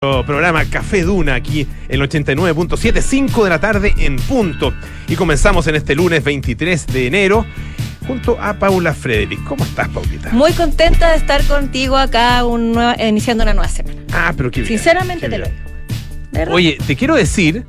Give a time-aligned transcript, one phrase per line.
[0.00, 4.72] programa Café Duna aquí en el 89.7, 5 de la tarde en punto.
[5.08, 7.44] Y comenzamos en este lunes 23 de enero
[8.06, 9.44] junto a Paula Frederick.
[9.44, 10.30] ¿Cómo estás, Paulita?
[10.30, 14.00] Muy contenta de estar contigo acá un iniciando una nueva semana.
[14.10, 14.68] Ah, pero qué bien.
[14.68, 16.54] Sinceramente qué te lo digo.
[16.54, 17.66] Oye, te quiero decir.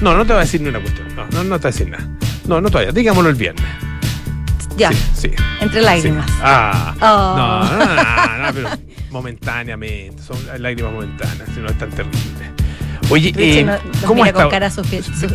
[0.00, 1.08] No, no te voy a decir ni una cuestión.
[1.16, 2.08] No, no, no te voy a decir nada.
[2.46, 2.92] No, no todavía.
[2.92, 3.66] Digámoslo el viernes.
[4.76, 5.30] Ya, Sí, sí.
[5.60, 5.86] entre sí.
[5.86, 6.30] lágrimas.
[6.42, 6.94] Ah.
[7.00, 7.36] Oh.
[7.36, 8.68] No, no, no, pero
[9.10, 10.22] momentáneamente.
[10.22, 12.18] Son lágrimas momentáneas, si no es tan terrible.
[13.10, 13.76] Oye, eh, no-
[14.06, 14.24] ¿cómo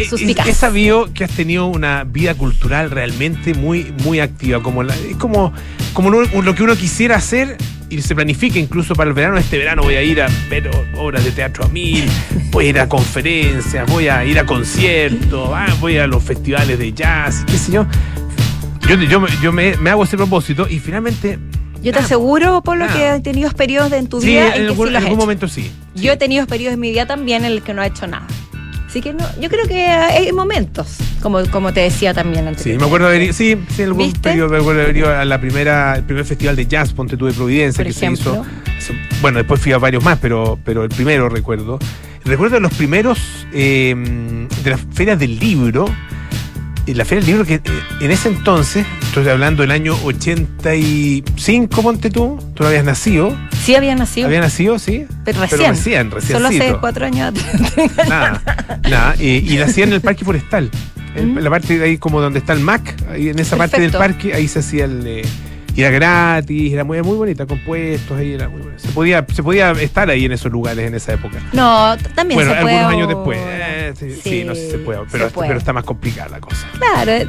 [0.07, 0.17] su-
[0.49, 5.15] He- sabido que has tenido una vida cultural realmente muy, muy activa, como la- es
[5.17, 5.53] como,
[5.93, 7.57] como lo, lo que uno quisiera hacer
[7.89, 9.37] y se planifica incluso para el verano.
[9.37, 12.09] Este verano voy a ir a ver obras de teatro a mil,
[12.51, 16.79] voy a ir a conferencias, voy a ir a conciertos, ah, voy a los festivales
[16.79, 17.85] de jazz, qué sé yo.
[18.87, 21.39] Yo, yo, me- yo me, me hago ese propósito y finalmente.
[21.77, 22.97] Yo te nada, aseguro, Polo, nada.
[22.97, 24.97] que has tenido periodos de- en tu Sí, vida en en que algún, sí lo
[24.97, 25.25] has algún hecho.
[25.25, 25.71] momento sí.
[25.95, 28.25] Yo he tenido periodos en mi vida también en el que no he hecho nada.
[28.87, 32.79] Así que no, yo creo que hay momentos, como, como te decía también Sí, antes.
[32.79, 35.39] me acuerdo de sí, sí, en algún periodo me acuerdo de haber ido a la
[35.41, 38.45] primera, el primer festival de jazz, Ponte tú de Providencia, Por que se hizo.
[39.21, 41.77] Bueno, después fui a varios más, pero, pero el primero recuerdo.
[42.23, 43.19] Recuerdo los primeros
[43.53, 43.93] eh,
[44.63, 45.85] de las ferias del libro.
[46.87, 47.61] Y la feria del libro que eh,
[47.99, 53.35] en ese entonces, estoy hablando del año 85, ponte tú, tú no habías nacido.
[53.61, 55.05] Sí había nacido, ¿Había nacido, sí?
[55.25, 55.59] pero recién.
[55.59, 56.33] Pero recién, recién.
[56.37, 57.91] Solo hace cuatro años atrás.
[58.09, 59.15] Nada, nada.
[59.21, 60.69] y hacían en el parque forestal.
[61.15, 61.39] En Mm.
[61.39, 64.33] la parte de ahí como donde está el MAC, ahí en esa parte del parque,
[64.33, 65.03] ahí se hacía el.
[65.05, 65.21] eh,
[65.77, 68.79] y era gratis, era muy, muy bonita, con puestos, ahí era muy bonita.
[68.79, 71.37] Se podía, se podía estar ahí en esos lugares en esa época.
[71.53, 72.75] No, también bueno, se puede.
[72.75, 73.39] algunos años después.
[73.41, 75.47] eh, sí, sí, Sí, no sé si se puede, se pero, puede.
[75.49, 76.67] pero está más complicada la cosa.
[76.79, 77.27] Claro, eh,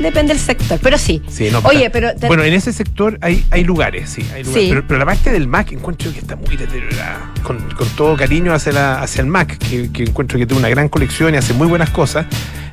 [0.00, 1.22] depende del sector, pero sí.
[1.28, 4.64] Sí, no, Oye, pero te- bueno, en ese sector hay, hay lugares, sí, hay lugares.
[4.64, 4.68] Sí.
[4.70, 7.30] Pero, pero la parte del MAC encuentro que está muy deteriorada.
[7.44, 10.68] Con, con todo cariño hacia, la, hacia el MAC, que, que encuentro que tiene una
[10.68, 12.26] gran colección y hace muy buenas cosas.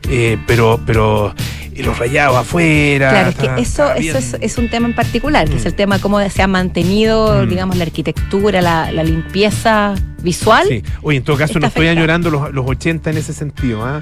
[0.09, 1.35] eh, pero, pero
[1.79, 3.09] y los rayados afuera.
[3.09, 5.63] Claro, es está- que eso, está eso es, es un tema en particular, que es
[5.63, 5.67] Mm.
[5.67, 7.49] el tema cómo se ha mantenido, Mm.
[7.49, 10.65] digamos, la arquitectura, la, la limpieza visual.
[10.67, 10.83] Sí.
[11.01, 13.85] Oye, en todo caso, no estoy añorando los, los 80 en ese sentido.
[13.85, 13.99] ¿ah?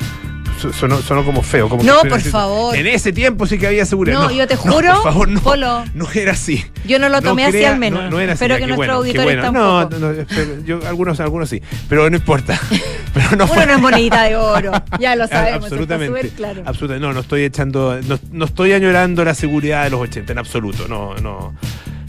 [0.74, 1.70] Sonó, sonó como feo.
[1.70, 2.76] Como que No, por favor.
[2.76, 4.20] En ese tiempo sí que había seguridad.
[4.22, 5.42] No, yo te juro, por favor, no.
[5.42, 5.84] Polo.
[5.94, 6.66] No era así.
[6.86, 8.04] Yo no lo No tomé así crea- al menos.
[8.06, 9.52] No, no era así, Espero que qué nuestros bueno, bueno.
[9.52, 10.00] No, tampoco.
[10.02, 11.62] no, no, espero- yo, algunos, algunos sí.
[11.88, 12.60] Pero no importa.
[13.14, 15.64] Pero no Uno fue- no es monedita de oro, ya lo sabemos.
[15.66, 16.30] Absolutamente.
[16.30, 16.62] Claro.
[16.66, 17.08] absolutamente.
[17.08, 18.00] No, no estoy echando.
[18.08, 20.88] No, no estoy añorando la seguridad de los 80, en absoluto.
[20.88, 21.54] No, no.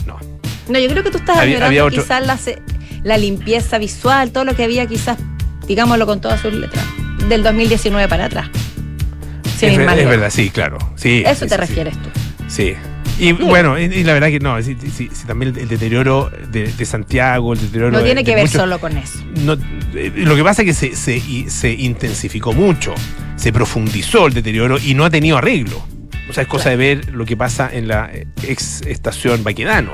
[0.06, 0.18] No.
[0.68, 2.38] No, yo creo que tú estás Había- añorando había quizás la,
[3.04, 5.18] la limpieza visual, todo lo que había quizás,
[5.66, 6.84] digámoslo con todas sus letras,
[7.28, 8.48] del 2019 para atrás.
[9.58, 10.78] Sin es, verdad, sí, claro.
[10.96, 12.08] Sí, Eso sí, te sí, refieres tú.
[12.48, 12.74] Sí.
[13.18, 16.30] Y bueno, y, y la verdad que no, sí, sí, sí, también el, el deterioro
[16.52, 19.18] de, de Santiago, el deterioro No tiene de que ver solo con eso.
[19.42, 19.54] no,
[19.94, 22.94] eh, lo que pasa es que se, se, y- se intensifico mucho,
[23.34, 25.84] se profundizó el deterioro y no ha tenido arreglo.
[26.30, 28.08] O sea, es cosa de ver lo que pasa en la
[28.46, 29.92] ex estación Baquedano.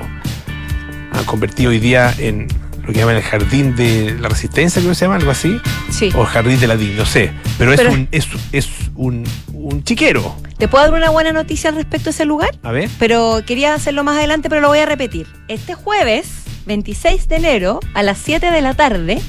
[1.13, 2.47] Ha convertido hoy día en
[2.85, 5.59] lo que llaman el jardín de la resistencia, creo que se llama, algo así.
[5.89, 6.09] Sí.
[6.15, 7.31] O jardín de la DIN, no sé.
[7.57, 9.23] Pero es Pero- un, es, es un,
[9.53, 10.35] un chiquero.
[10.57, 12.51] ¿Te puedo dar una buena noticia al respecto a ese lugar?
[12.63, 12.89] A ver.
[12.99, 15.27] Pero quería hacerlo más adelante, pero lo voy a repetir.
[15.47, 16.27] Este jueves,
[16.65, 19.21] 26 de enero, a las 7 de la tarde,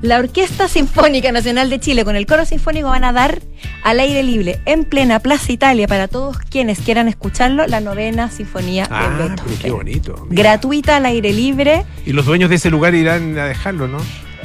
[0.00, 3.40] la Orquesta Sinfónica Nacional de Chile con el Coro Sinfónico van a dar
[3.82, 8.84] al aire libre, en plena Plaza Italia, para todos quienes quieran escucharlo, la novena Sinfonía
[8.84, 9.58] de Ah, pero Beethoven.
[9.60, 10.26] qué bonito.
[10.30, 10.42] mira.
[10.42, 11.84] Gratuita al aire libre.
[12.06, 13.98] Y los dueños de ese lugar irán a dejarlo, ¿no?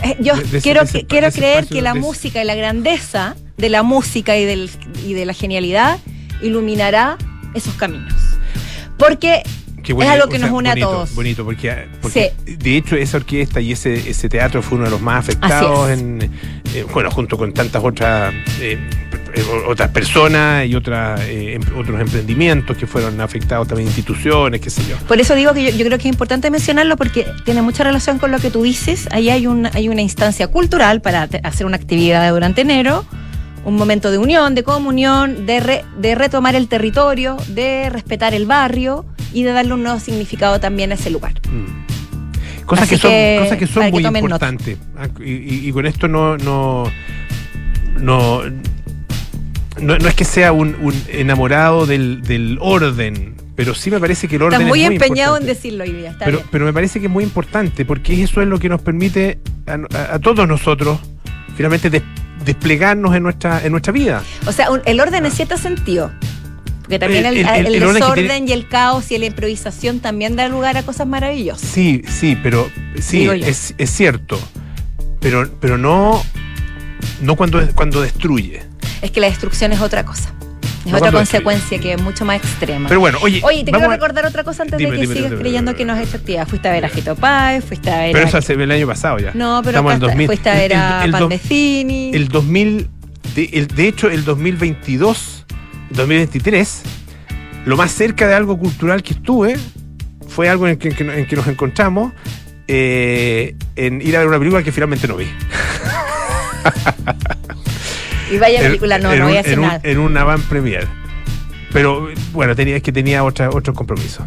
[0.03, 2.41] Eh, Yo De- de quiero, de ese- que- quiero de creer que la de música
[2.41, 4.69] y la grandeza de la música y, del,
[5.05, 5.99] y de la genialidad
[6.41, 7.17] iluminará
[7.53, 8.13] esos caminos.
[8.97, 9.43] Porque
[9.83, 11.13] Qué Es algo que nos une a todos.
[11.13, 15.01] Bonito, porque, porque de hecho esa orquesta y ese, ese teatro fue uno de los
[15.01, 16.31] más afectados, en,
[16.73, 18.77] eh, bueno, junto con tantas otras eh,
[19.35, 24.69] eh, otras personas y otras, eh, em- otros emprendimientos que fueron afectados, también instituciones, qué
[24.69, 24.95] sé yo.
[25.07, 28.19] Por eso digo que yo, yo creo que es importante mencionarlo porque tiene mucha relación
[28.19, 29.07] con lo que tú dices.
[29.11, 33.05] Ahí hay una, hay una instancia cultural para hacer una actividad durante enero,
[33.65, 38.45] un momento de unión, de comunión, de, re- de retomar el territorio, de respetar el
[38.45, 41.33] barrio y de darle un nuevo significado también a ese lugar.
[41.49, 42.65] Mm.
[42.65, 44.77] Cosas que son, que, cosas que son que muy importantes.
[44.97, 46.85] Ah, Y, y- y con esto no, no,
[47.99, 48.41] no,
[49.81, 54.27] no, no es que sea un, un enamorado del, del orden, pero sí me parece
[54.27, 56.11] que el orden Estás muy es muy empeñado en decirlo hoy día.
[56.11, 56.49] Está Pero, bien.
[56.51, 59.73] pero me parece que es muy importante porque eso es lo que nos permite a,
[59.97, 60.99] a- a todos nosotros
[61.55, 62.03] finalmente des-
[62.45, 64.23] desplegarnos en nuestra, en nuestra vida.
[64.45, 66.11] O sea, un- el orden en cierto sentido
[66.81, 70.47] Porque también el, El- el- desorden tiene- y el caos y la improvisación también da
[70.49, 71.67] lugar a cosas maravillosas.
[71.67, 72.69] Sí, sí, pero
[72.99, 74.37] sí, es, es cierto.
[75.21, 76.21] Pero, pero no,
[77.21, 78.61] no cuando, cuando destruye.
[79.01, 80.33] Es que la destrucción es otra cosa.
[80.85, 82.89] Es No otra consecuencia que es mucho más extrema.
[82.89, 83.39] Pero bueno, oye.
[83.43, 85.75] Oye, te quiero a- recordar otra cosa antes Dime, de que dime, sigas dime, creyendo
[85.75, 86.47] que no has hecho actividad.
[86.47, 88.27] Fuiste a ver a Jito Páez, fuiste a ver Pero a...
[88.27, 89.31] eso hace el año pasado ya.
[89.33, 90.27] No, pero Estamos acá en está- 2000.
[90.27, 92.15] fuiste a ver a El- el- el.
[92.15, 92.89] El 2000,
[93.35, 95.45] de, el- de hecho, el 2022,
[95.91, 96.81] 2023,
[97.65, 99.55] lo más cerca de algo cultural que estuve
[100.27, 102.11] fue algo en que, en que- en que nos encontramos
[102.67, 105.27] eh, en ir a ver una película que finalmente no vi.
[108.33, 109.79] Y vaya película, no, en no voy un- a hacer en un- nada.
[109.83, 110.87] en una van premier.
[111.71, 114.25] Pero bueno, tenía, es que tenía otra, otros compromisos.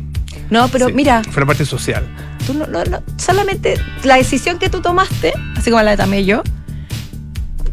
[0.51, 2.05] No, pero Sí, mira, Fue la parte social.
[2.47, 3.75] tú no, no- no- solamente
[4.05, 6.43] la decisión que tú tomaste, así como la tomé yo,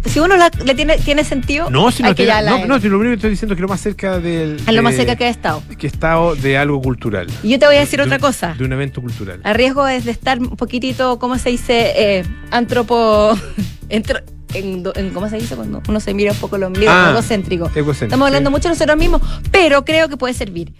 [0.05, 2.65] si uno la- le tiene, tiene sentido, No, si no, que tiene- ya la- no,
[2.65, 4.59] no, si lo primero que estoy diciendo es que lo más cerca del.
[4.65, 5.63] a lo más de- cerca que ha estado.
[5.77, 7.27] que he estado de algo cultural.
[7.41, 8.53] Y yo te voy a decir De otra cosa.
[8.57, 9.39] De un evento cultural.
[9.43, 11.93] A riesgo es de estar un poquitito, ¿cómo se dice?
[11.95, 13.37] Eh, antropo.
[13.89, 14.21] entro-
[14.53, 16.91] en, en- ¿Cómo se dice cuando uno se mira un poco el ombligo?
[16.91, 17.65] Ah, egocéntrico.
[17.67, 18.51] Egocéntrico, Estamos hablando sí.
[18.51, 19.21] mucho de nosotros mismos,
[19.51, 20.73] pero creo que puede servir.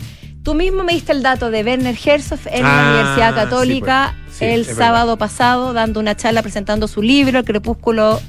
[0.44, 4.16] Tú mismo me diste el dato de Werner Herzog en Ah, la Universidad sí, Católica
[4.26, 4.38] pues.
[4.38, 4.78] Sí, el verdad.
[4.78, 8.20] sábado pasado, dando una charla presentando su libro, El Crepúsculo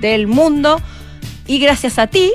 [0.00, 0.80] del Mundo.
[1.46, 2.32] Y gracias a ti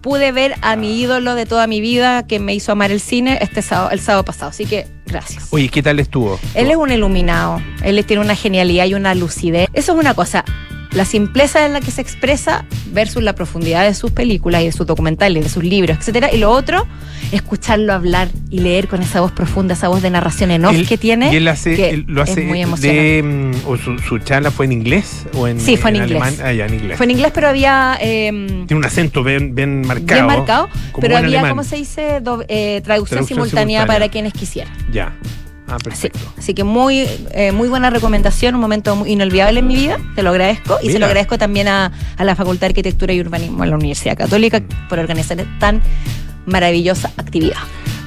[0.00, 3.38] pude ver a mi ídolo de toda mi vida que me hizo amar el cine
[3.40, 4.50] este sábado, el sábado pasado.
[4.50, 5.46] Así que gracias.
[5.50, 6.40] Oye, ¿qué tal estuvo?
[6.54, 9.68] Él es un iluminado, él tiene una genialidad y una lucidez.
[9.74, 10.44] Eso es una cosa,
[10.94, 14.72] la simpleza en la que se expresa versus la profundidad de sus películas y de
[14.72, 16.30] sus documentales, de sus libros, etcétera.
[16.32, 16.86] Y lo otro,
[17.32, 20.86] escucharlo hablar y leer con esa voz profunda, esa voz de narración en off Él-
[20.86, 21.32] que tiene.
[21.32, 23.02] Y él hace, que él lo es hace muy emocionante.
[23.02, 23.22] de.
[23.22, 26.22] mm, o su, su charla fue en inglés o en, Sí, fue en inglés.
[26.22, 26.34] alemán.
[26.44, 26.96] Ah, ya, en inglés.
[26.98, 28.30] Fue en inglés, pero había eh,
[28.66, 30.06] Tiene un acento bien, bien marcado.
[30.06, 31.48] bien marcado, como pero había.
[31.48, 32.20] ¿cómo se dice?
[32.20, 33.86] Do- eh, traducción, Traducción simultánea, simultánea.
[33.86, 34.72] para quienes quisieran.
[34.92, 35.14] Ya.
[35.72, 36.18] Ah, perfecto.
[36.38, 40.22] así que muy, eh, muy buena recomendación, un momento muy inolvidable en mi vida, te
[40.22, 40.78] lo agradezco.
[40.82, 43.76] Y se lo agradezco también a, a la Facultad de Arquitectura y Urbanismo de la
[43.76, 44.88] Universidad Católica Mm.
[44.88, 45.80] por organizar tan
[46.46, 47.56] maravillosa actividad.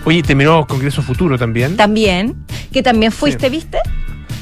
[0.06, 1.76] Oye, terminó Congreso Futuro también.
[1.78, 2.36] También,
[2.72, 3.80] que también fuiste, ¿viste?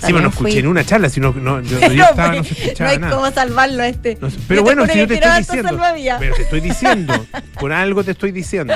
[0.06, 2.54] Sí, bueno, no escuché en una charla, sino no, yo, yo Pero, estaba, no se
[2.54, 3.16] no escuchaba hay nada.
[3.16, 4.18] cómo salvarlo este.
[4.22, 5.80] No Yo pero bueno, si yo te estoy diciendo.
[6.20, 7.26] Pero te estoy diciendo.
[7.60, 8.74] por algo te estoy diciendo.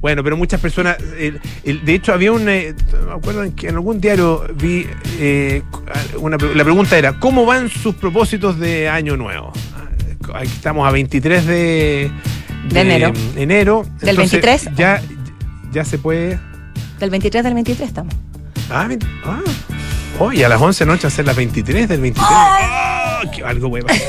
[0.00, 0.96] Bueno, pero muchas personas.
[0.98, 2.48] de hecho, había un.
[2.48, 2.74] eh,
[3.06, 4.86] me acuerdo en que en algún diario vi.
[5.18, 5.62] eh,
[6.18, 9.52] una, la pregunta era: ¿Cómo van sus propósitos de Año Nuevo?
[9.74, 12.10] Ah, Aquí estamos a 23 de.
[12.68, 13.12] De enero.
[13.36, 13.86] enero.
[14.00, 14.76] ¿Del Entonces, 23?
[14.76, 15.02] Ya,
[15.72, 16.38] ya se puede.
[17.00, 18.14] Del 23 del 23 estamos.
[18.70, 18.88] Ah,
[19.24, 19.40] ah.
[20.20, 22.28] Hoy a las 11 de la noche hacer las 23 del 23.
[22.30, 24.02] Ah, que algo puede pasar.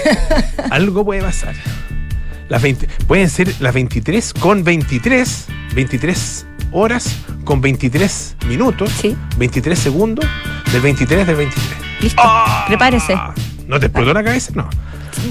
[0.72, 1.56] algo puede pasar.
[2.48, 5.46] Las 20, pueden ser las 23 con 23,
[5.76, 9.16] 23 horas con 23 minutos, Sí.
[9.38, 10.26] 23 segundos
[10.72, 11.68] del 23 del 23.
[12.02, 12.22] Listo.
[12.68, 13.14] Prepárese.
[13.14, 13.34] Ah,
[13.68, 14.52] ¿No te explotó la cabeza?
[14.56, 14.68] No.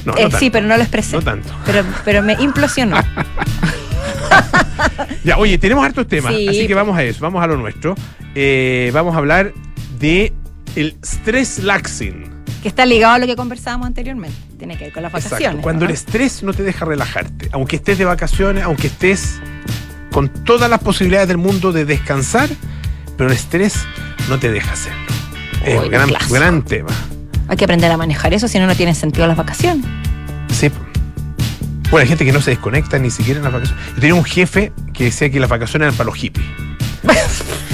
[0.04, 1.16] No, Eh, no sí, pero no lo expresé.
[1.16, 1.52] No tanto.
[1.66, 2.96] Pero, pero me implosionó.
[5.24, 6.76] Ya, oye, tenemos hartos temas, Sí, así que pues.
[6.76, 7.94] vamos a eso, vamos a lo nuestro.
[8.34, 9.52] Eh, vamos a hablar
[9.98, 10.32] de
[10.76, 12.44] el stress laxing.
[12.62, 14.36] que está ligado a lo que conversábamos anteriormente.
[14.58, 15.40] Tiene que ver con las vacaciones.
[15.40, 15.62] Exacto.
[15.62, 15.90] Cuando ¿no?
[15.90, 19.40] el estrés no te deja relajarte, aunque estés de vacaciones, aunque estés
[20.10, 22.48] con todas las posibilidades del mundo de descansar,
[23.16, 23.74] pero el estrés
[24.28, 24.98] no te deja hacerlo.
[25.64, 26.90] Es un gran, gran tema.
[27.48, 29.84] Hay que aprender a manejar eso, si no, no tiene sentido las vacaciones.
[30.52, 30.70] Sí.
[31.90, 33.84] Bueno, hay gente que no se desconecta ni siquiera en las vacaciones.
[33.94, 36.46] Yo tenía un jefe que decía que las vacaciones eran para los hippies.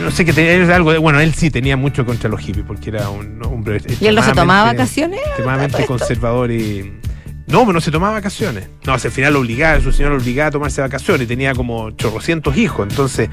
[0.00, 0.98] No sé que tenía algo de.
[0.98, 3.80] Bueno, él sí tenía mucho contra los hippies porque era un hombre.
[4.00, 5.20] ¿Y él no se tomaba vacaciones?
[5.26, 6.92] Extremadamente conservador y.
[7.46, 8.68] No, pero no se tomaba vacaciones.
[8.84, 12.56] No, al final lo obligaba, su señor lo obligaba a tomarse vacaciones tenía como chorrocientos
[12.56, 13.28] hijos, entonces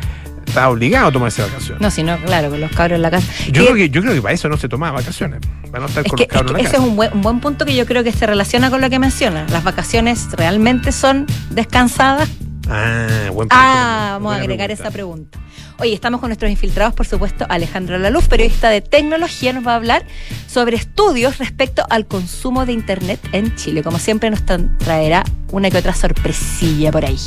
[0.46, 1.82] estaba obligado a tomarse vacaciones.
[1.82, 3.28] No, si no, claro, con los cabros en la casa.
[3.52, 5.40] Yo, creo que, yo creo que para eso no se tomaba vacaciones,
[5.72, 6.84] para no estar es con que, los cabros es que en la ese casa.
[6.84, 9.00] es un buen, un buen punto que yo creo que se relaciona con lo que
[9.00, 9.48] menciona.
[9.50, 12.30] Las vacaciones realmente son descansadas.
[12.70, 13.56] Ah, buen punto.
[13.58, 14.84] Ah, vamos a agregar pregunta.
[14.84, 15.40] esa pregunta.
[15.84, 19.76] Oye, estamos con nuestros infiltrados, por supuesto, Alejandro Laluz, periodista de tecnología, nos va a
[19.76, 20.06] hablar
[20.48, 23.84] sobre estudios respecto al consumo de Internet en Chile.
[23.84, 27.18] Como siempre, nos tra- traerá una que otra sorpresilla por ahí.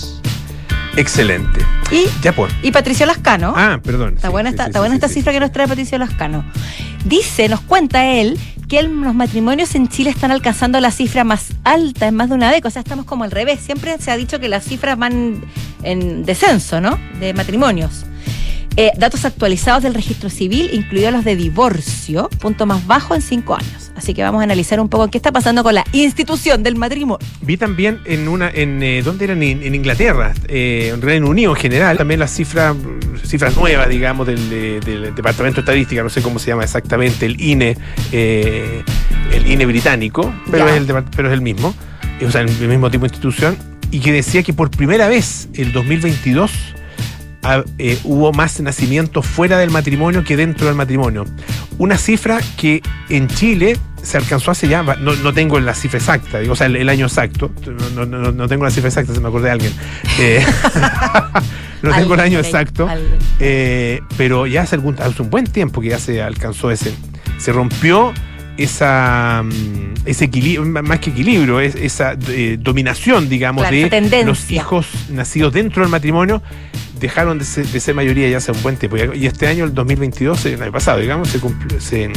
[0.96, 1.60] Excelente.
[1.90, 2.50] Y, Ya pues.
[2.62, 3.52] y Patricio Lascano.
[3.54, 4.14] Ah, perdón.
[4.14, 5.98] Está sí, buena sí, esta, sí, está sí, buena esta cifra que nos trae Patricio
[5.98, 6.42] Lascano.
[7.04, 8.38] Dice, nos cuenta él,
[8.70, 12.34] que el- los matrimonios en Chile están alcanzando la cifra más alta en más de
[12.36, 12.68] una década.
[12.68, 13.60] O sea, estamos como al revés.
[13.60, 15.42] Siempre se ha dicho que las cifras van
[15.82, 16.98] en descenso, ¿no?
[17.20, 18.06] De matrimonios.
[18.78, 23.54] Eh, datos actualizados del registro civil, incluidos los de divorcio, punto más bajo en cinco
[23.54, 23.90] años.
[23.96, 27.26] Así que vamos a analizar un poco qué está pasando con la institución del matrimonio.
[27.40, 29.42] Vi también en una, en eh, ¿dónde eran?
[29.42, 32.76] En, en Inglaterra, eh, en Reino Unido en general, también las cifras,
[33.24, 37.24] cifras nuevas, digamos, del, de- del Departamento de Estadística, no sé cómo se llama exactamente,
[37.24, 37.78] el INE,
[38.12, 40.76] el INE británico, pero Ya.
[40.76, 41.74] es, el, pero es el mismo,
[42.26, 43.56] o sea, el mismo tipo de institución,
[43.90, 46.50] y que decía que por primera vez el 2022
[47.78, 51.24] eh, hubo más nacimientos fuera del matrimonio que dentro del matrimonio.
[51.78, 56.38] Una cifra que en Chile se alcanzó hace ya, no, no tengo la cifra exacta,
[56.38, 57.50] digo, o sea, el, el año exacto,
[57.94, 59.72] no, no- no- no tengo la cifra exacta, se me acordé de alguien.
[60.20, 60.44] Eh,
[61.82, 62.88] no tengo el año exacto,
[63.40, 66.94] eh, pero ya hace, algún, hace un buen tiempo que ya se alcanzó ese.
[67.38, 68.12] Se rompió
[68.56, 73.76] esa mm, ese equilibrio, más que equilibrio, es, esa eh, dominación, digamos, Claro,
[74.08, 76.42] de los hijos nacidos dentro del matrimonio
[76.98, 78.96] dejaron de ser, de ser mayoría ya hace un buen tiempo.
[79.14, 82.10] Y este año, el 2022, el año pasado, digamos, se, cumplió- se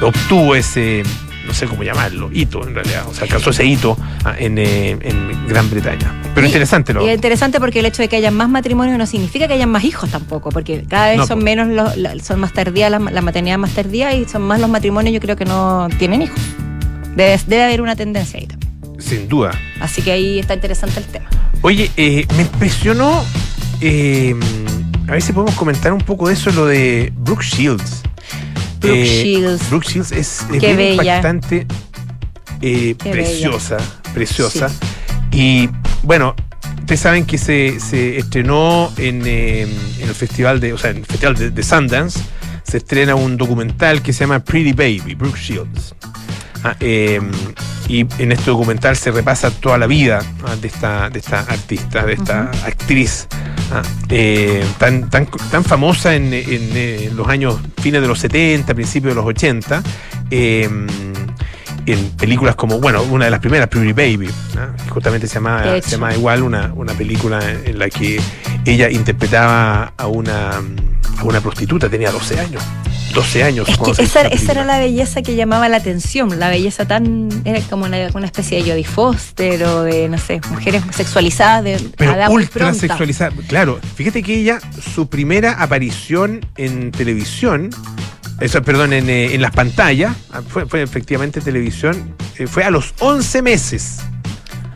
[0.00, 1.02] obtuvo ese,
[1.46, 3.04] no sé cómo llamarlo, hito en realidad.
[3.08, 6.12] O sea, alcanzó ese hito ah, en, eh, en Gran Bretaña.
[6.34, 8.98] Pero Y- interesante lo Y es interesante porque el hecho de que haya más matrimonios
[8.98, 12.18] no significa que hayan más hijos tampoco, porque cada vez No, son menos los, la-
[12.22, 15.36] son más tardías la, la maternidad más tardía y son más los matrimonios yo creo
[15.36, 16.38] que no tienen hijos.
[17.14, 18.70] Debe, debe haber una tendencia ahí también.
[18.98, 19.52] sin duda.
[19.80, 21.26] Así que ahí está interesante el tema.
[21.62, 23.24] Oye, eh, me impresionó.
[23.80, 24.34] Eh,
[25.08, 28.02] a ver si podemos comentar un poco de eso, lo de Brooke Shields.
[28.80, 29.70] Brooke Eh, Shields.
[29.70, 31.66] Brooke Shields es, es bien impactante,
[32.62, 33.76] eh, preciosa,
[34.14, 34.70] preciosa.
[35.32, 35.68] Y
[36.02, 36.34] bueno,
[36.80, 40.98] ustedes saben que se, se estrenó en, eh, en el festival de, o sea, en
[40.98, 42.20] el festival de, de Sundance,
[42.64, 45.94] se estrena un documental que se llama Pretty Baby, Brooke Shields.
[46.64, 47.20] Ah, eh,
[47.88, 52.04] y en este documental se repasa toda la vida ah, de, esta, de esta artista,
[52.04, 53.28] de esta actriz
[53.72, 58.74] ah, eh, tan, tan, tan famosa en, en, eh, los años fines de los 70,
[58.74, 59.82] principios de los 80.
[60.30, 60.68] eh,
[61.86, 64.30] en películas como, bueno, una de las primeras, Pretty Baby,
[64.88, 65.88] justamente se llama, De hecho.
[65.88, 68.20] se llama igual, una, una película en la que
[68.64, 70.50] ella interpretaba a una,
[71.18, 72.62] a una prostituta, tenía 12 años.
[73.14, 73.68] 12 años.
[73.68, 77.60] Es que esa, esa era la belleza que llamaba la atención, la belleza tan, era
[77.62, 82.22] como una, una especie de Jodie Foster o de, no sé, mujeres sexualizadas de Pero
[82.22, 83.32] a ultra sexualizada.
[83.48, 84.60] Claro, fíjate que ella,
[84.94, 87.70] su primera aparición en televisión,
[88.40, 92.70] eso, perdón, en, eh, en las pantallas, ah, fue, fue efectivamente televisión, eh, fue a
[92.70, 94.00] los 11 meses.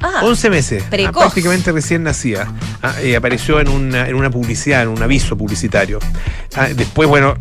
[0.02, 2.50] Ah, 11 meses, ah, prácticamente recién nacida.
[2.82, 5.98] Ah, eh, apareció en una, en una publicidad, en un aviso publicitario.
[6.74, 7.36] Después, bueno,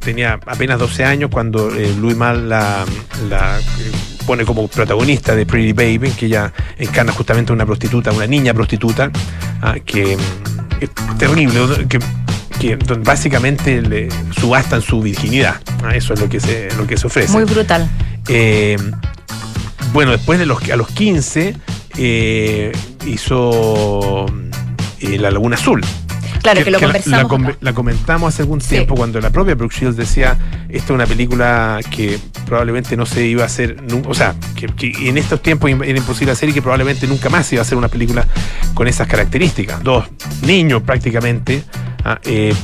[0.00, 2.84] tenía apenas 12 años cuando eh, Louis Mal la,
[3.28, 3.62] la, eh,
[4.26, 8.52] pone como protagonista de Pretty Baby, que ella encarna justamente a una prostituta, una niña
[8.52, 9.10] prostituta,
[9.84, 11.98] que mm, es terrible, que,
[12.60, 14.08] que básicamente le
[14.38, 15.60] subastan su virginidad.
[15.82, 17.32] Ah, eso es lo que se, lo que se ofrece.
[17.32, 17.88] muy brutal.
[18.28, 18.76] Eh,
[19.92, 21.56] bueno, después de los, a los 15
[21.98, 22.72] eh,
[23.06, 24.26] hizo
[25.00, 25.82] eh, La Laguna Azul.
[26.42, 27.54] Claro, que, lo conversamos.
[27.62, 28.68] La, comentamos hace algún Sí.
[28.70, 30.36] tiempo cuando la propia Brooke Shields decía,
[30.68, 35.08] esta es una película que probablemente no se iba a hacer, o sea, que, que
[35.08, 37.88] en estos tiempos era imposible hacer y que probablemente nunca más iba a hacer una
[37.88, 38.26] película
[38.74, 39.82] con esas características.
[39.82, 40.04] Dos
[40.42, 41.62] niños prácticamente,
[42.04, 42.54] ah, eh,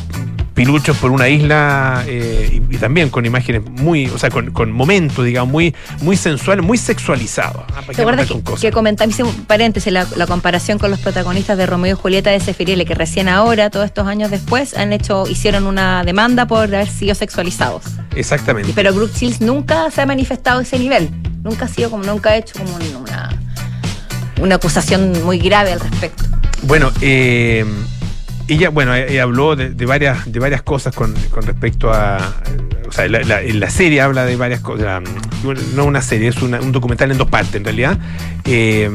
[0.54, 4.70] piluchos por una isla eh, y, y también con imágenes muy, o sea, con, con
[4.72, 7.62] momentos, digamos, muy, muy sensuales, muy sexualizados.
[7.74, 11.56] ah, ¿Te acuerdas que, que comentamos, hice un paréntesis, la, la comparación con los protagonistas
[11.56, 15.26] de Romeo y Julieta de Sefiriele, que recién ahora, todos estos años después, han hecho,
[15.26, 17.84] hicieron una demanda por haber sido sexualizados.
[18.14, 18.72] Exactamente.
[18.74, 21.08] Pero Brooke Shields nunca se ha manifestado a ese nivel.
[21.42, 23.30] Nunca ha sido como, nunca ha hecho como una,
[24.42, 26.24] una acusación muy grave al respecto.
[26.64, 27.64] Bueno, eh,
[28.54, 32.18] ella, bueno, ella habló de, de varias, de varias cosas con, con respecto a.
[32.88, 35.02] O sea, la, la- serie habla de varias cosas.
[35.74, 37.98] No una serie, es una- un documental en dos partes en realidad.
[38.44, 38.90] Eh,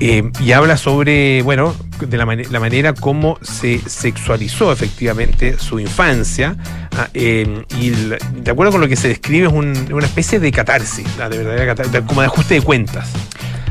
[0.00, 5.78] eh, y habla sobre, bueno, de la, mane- la manera como se sexualizó efectivamente su
[5.80, 6.56] infancia.
[6.96, 10.50] ah, eh, y de acuerdo con lo que se describe, es un- una especie de
[10.52, 13.08] catarsis, la de verdadera catarsis, como de ajuste de cuentas.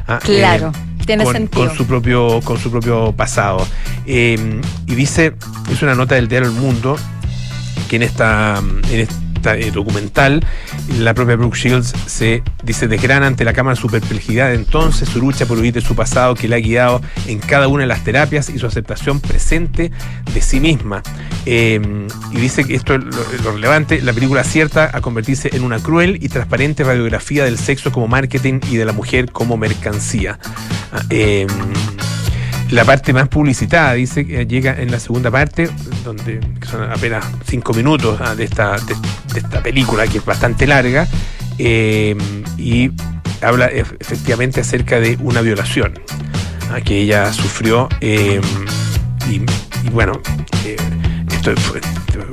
[0.07, 0.71] ah, Claro,
[1.09, 1.65] tiene con, sentido.
[1.65, 3.65] con su propio con su propio pasado
[4.05, 5.33] Eh, y dice
[5.71, 6.97] es una nota del diario El Mundo
[7.89, 8.61] que en esta
[8.91, 9.15] en esta
[9.45, 10.45] eh, documental
[10.97, 15.45] la propia Brooke Shields se dice desgrana ante la cámara su perplejidad entonces su lucha
[15.45, 18.49] por huir de su pasado que le ha guiado en cada una de las terapias
[18.49, 19.91] y su aceptación presente
[20.33, 21.01] de sí misma.
[21.45, 21.79] Eh,
[22.31, 23.03] y dice que esto es
[23.43, 27.91] lo, relevante la película acierta a convertirse en una cruel y transparente radiografía del sexo
[27.91, 30.39] como marketing y de la mujer como mercancía.
[30.91, 31.47] Ah, eh,
[32.71, 35.69] la parte más publicitada, dice que llega en la segunda parte,
[36.03, 38.95] donde son apenas cinco minutos ah, de, esta, de,
[39.39, 41.07] esta película, que es bastante larga,
[41.57, 42.15] eh,
[42.57, 42.91] y
[43.41, 45.93] habla efectivamente acerca de una violación
[46.71, 47.89] ah, que ella sufrió.
[48.01, 48.39] Eh,
[49.29, 49.41] y,
[49.89, 50.13] bueno,
[50.65, 50.77] eh,
[51.31, 51.53] esto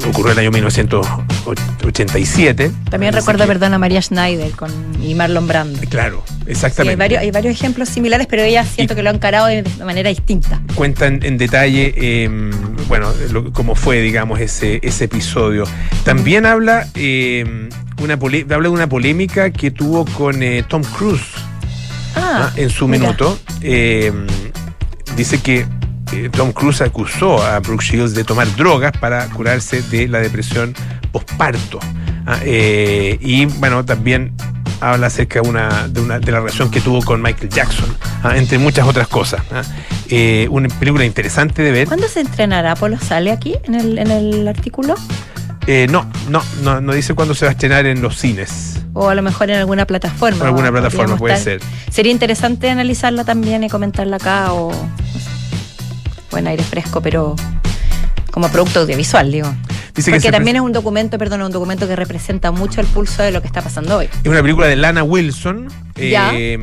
[0.09, 2.71] ocurrió en el año 1987.
[2.91, 4.71] También recuerdo, perdón, a María Schneider con,
[5.03, 5.79] y Marlon Brando.
[5.89, 7.19] Claro, exactamente.
[7.19, 10.61] hay, varios, ejemplos similares, pero ella siento que lo han encarado de, manera distinta.
[10.75, 12.51] Cuentan en detalle, em,
[12.89, 13.13] bueno,
[13.53, 15.65] cómo fue, digamos, ese, ese episodio.
[16.05, 17.69] También habla, em,
[18.03, 21.23] una habla de una polémica que tuvo con eh, Tom Cruise
[22.15, 23.39] ah, en su minuto.
[23.61, 24.27] Em,
[25.17, 25.67] dice que
[26.13, 30.75] eh, Tom Cruise acusó a Brooke Shields de tomar drogas para curarse de la depresión
[31.11, 31.81] posparto.
[32.27, 34.33] Ah, eh, y bueno, también
[34.81, 37.89] habla acerca de, una, de, la relación que tuvo con Michael Jackson,
[38.23, 39.43] ah, entre muchas otras cosas.
[39.51, 39.63] Ah.
[40.09, 41.89] Eh, una película interesante de ver.
[41.89, 42.73] ¿Cuándo se entrenará?
[42.73, 44.95] ¿Apolo sale aquí en el, en el artículo?
[45.91, 48.81] no, no, no, no dice cuándo se va a estrenar en los cines.
[48.93, 50.39] O a lo mejor en alguna plataforma.
[50.43, 51.61] En alguna plataforma puede ser.
[51.91, 54.71] Sería interesante analizarla también y comentarla acá o
[56.31, 57.37] buen aire fresco, pero
[58.31, 59.55] como producto audiovisual, digo.
[60.05, 63.41] Porque también es un documento, perdón, un documento que representa mucho el pulso de lo
[63.41, 64.09] que está pasando hoy.
[64.23, 66.59] Es una película de Lana Wilson eh,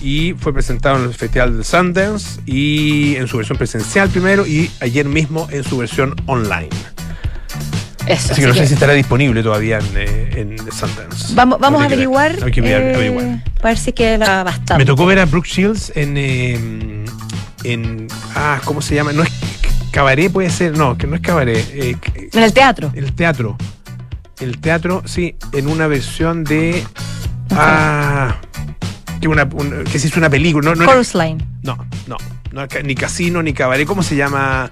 [0.00, 4.70] y fue presentado en el Festival de Sundance y en su versión presencial primero y
[4.80, 6.70] ayer mismo en su versión online.
[8.06, 11.34] Eso, así que no sé si estará disponible todavía en, eh, Sundance.
[11.34, 12.38] Vamos, vamos a averiguar.
[12.42, 13.76] Hay que eh, averiguar.
[13.76, 14.78] Si queda bastante.
[14.78, 16.16] Me tocó ver a Brooke Shields en
[17.72, 18.08] en.
[18.34, 19.12] Ah, ¿cómo se llama?
[19.12, 19.30] No es
[19.90, 20.76] cabaret, puede ser.
[20.76, 21.64] No, que no es cabaret.
[21.72, 21.96] Eh,
[22.32, 22.90] en el teatro.
[22.94, 23.56] El teatro.
[24.40, 26.84] El teatro, sí, en una versión de.
[27.50, 28.36] Ah.
[29.20, 30.74] Que, una, que se hizo una película.
[30.74, 31.44] No, no Line.
[31.62, 32.16] No, no,
[32.52, 32.66] no.
[32.84, 33.86] Ni casino ni cabaret.
[33.86, 34.70] ¿Cómo se llama?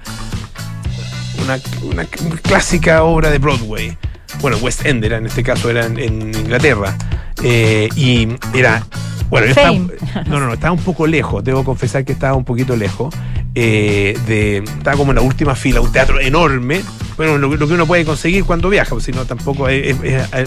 [1.43, 2.05] Una, una,
[2.43, 3.97] clásica obra de Broadway.
[4.41, 6.97] Bueno, West End era, en este caso era en, Inglaterra.
[7.43, 8.85] Eh, y era
[9.29, 12.77] bueno, estaba, no, no, no, estaba un poco lejos, debo confesar que estaba un poquito
[12.77, 13.15] lejos.
[13.55, 16.83] Eh, de, estaba como en la última fila, un teatro enorme.
[17.17, 19.97] Bueno, lo, que uno puede conseguir cuando viaja, pues, si no tampoco es,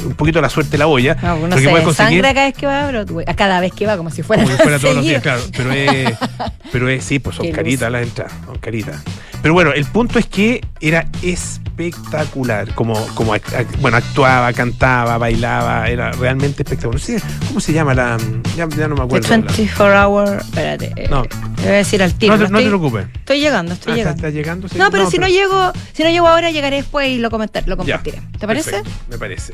[0.06, 1.16] un poquito la suerte la olla.
[1.22, 3.86] No, uno se puede conseguir, cada vez que va a Broadway, a cada vez que
[3.86, 5.42] va, como si fuera, como si fuera todos los días, claro.
[5.56, 6.18] Pero es,
[6.72, 9.02] pero es sí, pues son caritas las entradas, son caritas.
[9.41, 12.74] Pero bueno, el punto es que era espectacular.
[12.76, 13.34] Como, como
[13.80, 17.02] bueno, actuaba, cantaba, bailaba, era realmente espectacular.
[17.48, 18.17] ¿Cómo se llama la.?
[18.58, 19.28] Ya, no me acuerdo.
[19.28, 20.38] The 24 Hour.
[20.41, 20.93] Espérate.
[20.96, 21.24] Eh, no.
[21.58, 22.38] voy a decir al tiro.
[22.38, 23.06] No, te, preocupes.
[23.15, 24.17] Estoy llegando, estoy ah, llegando.
[24.17, 24.67] ¿Estás llegando?
[24.76, 27.78] No, pero si no llego, si no llego ahora, llegaré después y lo, comentar, lo
[27.78, 28.22] compartiré.
[28.38, 28.84] ¿Te parece?
[29.10, 29.54] me parece.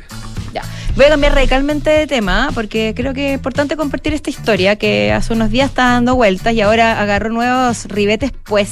[0.52, 0.62] Ya.
[0.94, 5.12] Voy a cambiar radicalmente de tema porque creo que es importante compartir esta historia que
[5.12, 8.70] hace unos días está dando vueltas y ahora agarró nuevos ribetes, pues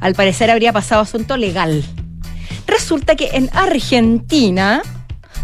[0.00, 1.84] al parecer habría pasado asunto legal.
[2.66, 4.82] Resulta que en Argentina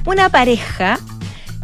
[0.04, 0.98] una pareja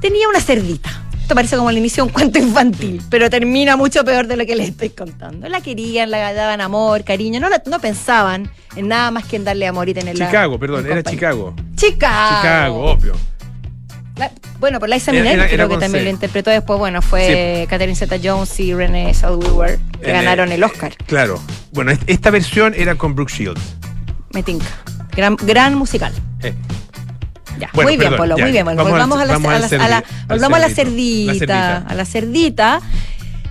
[0.00, 1.01] tenía una cerdita.
[1.32, 4.44] Esto parece como el inicio de un cuento infantil, pero termina mucho peor de lo
[4.44, 5.48] que les estoy contando.
[5.48, 9.66] La querían, la daban amor, cariño, no, no pensaban en nada más que en darle
[9.66, 10.26] amor y tenerla.
[10.26, 11.54] Chicago, perdón, era Chicago.
[11.74, 12.36] Chicago.
[12.36, 13.14] Chicago, obvio.
[14.60, 16.78] bueno, por Liza Minnelli creo que también lo interpretó después.
[16.78, 20.94] Bueno, fue Catherine Zeta-Jones y Renee Zellweger que ganaron el Oscar.
[21.06, 21.40] Claro.
[21.72, 23.76] Bueno, esta versión era con Brooke Shields.
[24.34, 24.66] Me tinca.
[25.16, 26.12] Gran, gran musical.
[26.42, 26.52] Eh.
[27.62, 28.64] Ya, muy bien, Polo, muy bien.
[28.64, 29.38] volvamos a la,
[30.26, 32.80] volvamos a la cerdita, a la cerdita.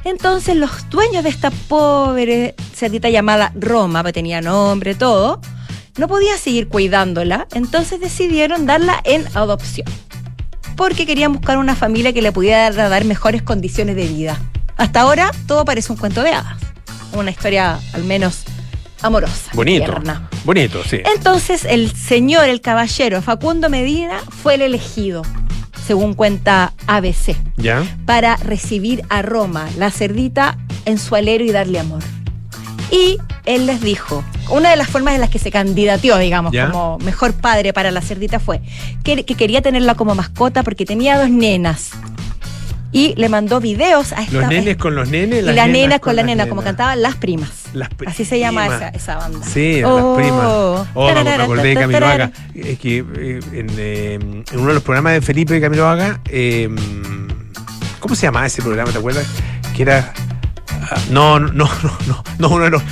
[0.04, 5.40] Entonces los dueños de esta pobre cerdita llamada Roma, que tenía nombre, todo,
[5.98, 9.88] no podía seguir cuidándola, entonces decidieron darla en adopción.
[10.76, 14.38] Porque querían buscar una familia que le pudiera dar mejores condiciones de vida.
[14.76, 16.58] Hasta ahora todo parece un cuento de hadas.
[17.14, 18.44] Una historia al menos
[19.02, 19.52] amorosa.
[19.54, 19.94] Bonito.
[20.44, 21.00] Bonito, sí.
[21.16, 25.24] Entonces el señor, el caballero Facundo Medina fue el elegido,
[25.86, 27.84] según cuenta ABC, ¿Ya?
[28.06, 32.02] para recibir a Roma, la cerdita, en su alero y darle amor.
[32.92, 36.98] Y él les dijo, una de las formas en las que se candidateó, digamos, como
[37.00, 38.62] mejor padre para la cerdita fue
[39.04, 41.92] que, quería tenerla como mascota porque tenía dos nenas
[42.92, 44.42] y le mandó videos a esta.
[44.42, 47.16] Los nenes con los nenes, las y las nenas, con, las nenas, como cantaban las
[47.16, 47.50] primas.
[48.06, 49.46] Así se llama esa, esa, banda.
[49.46, 50.16] Sí, las oh.
[50.16, 50.88] primas.
[50.94, 52.32] Oh, me acordé de Camilo Haga.
[52.54, 56.76] Es que eh, eh, en, uno de los programas de Felipe de Camilo Haga, em,
[58.00, 58.92] ¿cómo se llamaba ese programa?
[58.92, 59.26] ¿Te acuerdas?
[59.76, 60.14] Que era.
[60.90, 61.70] Ah, no, no, no,
[62.08, 62.84] no, no, uno de los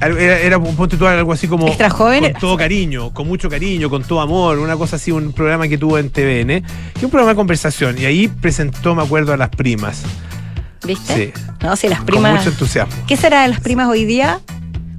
[0.00, 2.22] era, era un punto algo así como Extra joven.
[2.32, 5.78] con todo cariño, con mucho cariño, con todo amor, una cosa así, un programa que
[5.78, 6.62] tuvo en TVN,
[6.98, 10.02] que un programa de conversación, y ahí presentó, me acuerdo, a las primas.
[10.86, 11.32] ¿Viste?
[11.36, 11.42] Sí.
[11.62, 12.30] No, si las primas.
[12.30, 12.94] Con mucho entusiasmo.
[13.06, 14.40] ¿Qué será de las primas hoy día?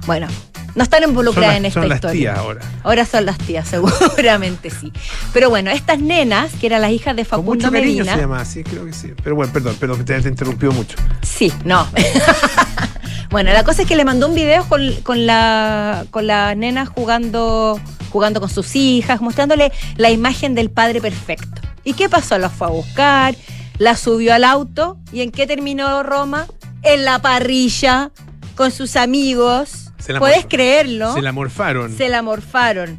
[0.06, 0.28] Bueno,
[0.76, 2.20] no están involucradas Son las- en esta son las historia.
[2.34, 2.60] tías ahora.
[2.84, 4.92] Ahora son las tías, seguramente sí.
[5.32, 8.14] Pero bueno, estas nenas, que eran las hijas de Con Facundo mucho cariño Medina.
[8.14, 9.12] se llama así, creo que sí.
[9.24, 10.96] Pero bueno, perdón, perdón, que te he interrumpido mucho.
[11.22, 11.86] Sí, no.
[13.32, 16.84] bueno, la cosa es que le mandó un video con, con la con la nena
[16.84, 21.62] jugando jugando con sus hijas, mostrándole la imagen del padre perfecto.
[21.82, 22.36] ¿Y qué pasó?
[22.36, 23.34] La fue a buscar,
[23.78, 26.46] la subió al auto y ¿en qué terminó Roma?
[26.82, 28.10] En la parrilla
[28.54, 29.92] con sus amigos.
[29.98, 31.14] Se la ¿Puedes creerlo?
[31.14, 31.96] Se la morfaron.
[31.96, 32.98] Se la morfaron.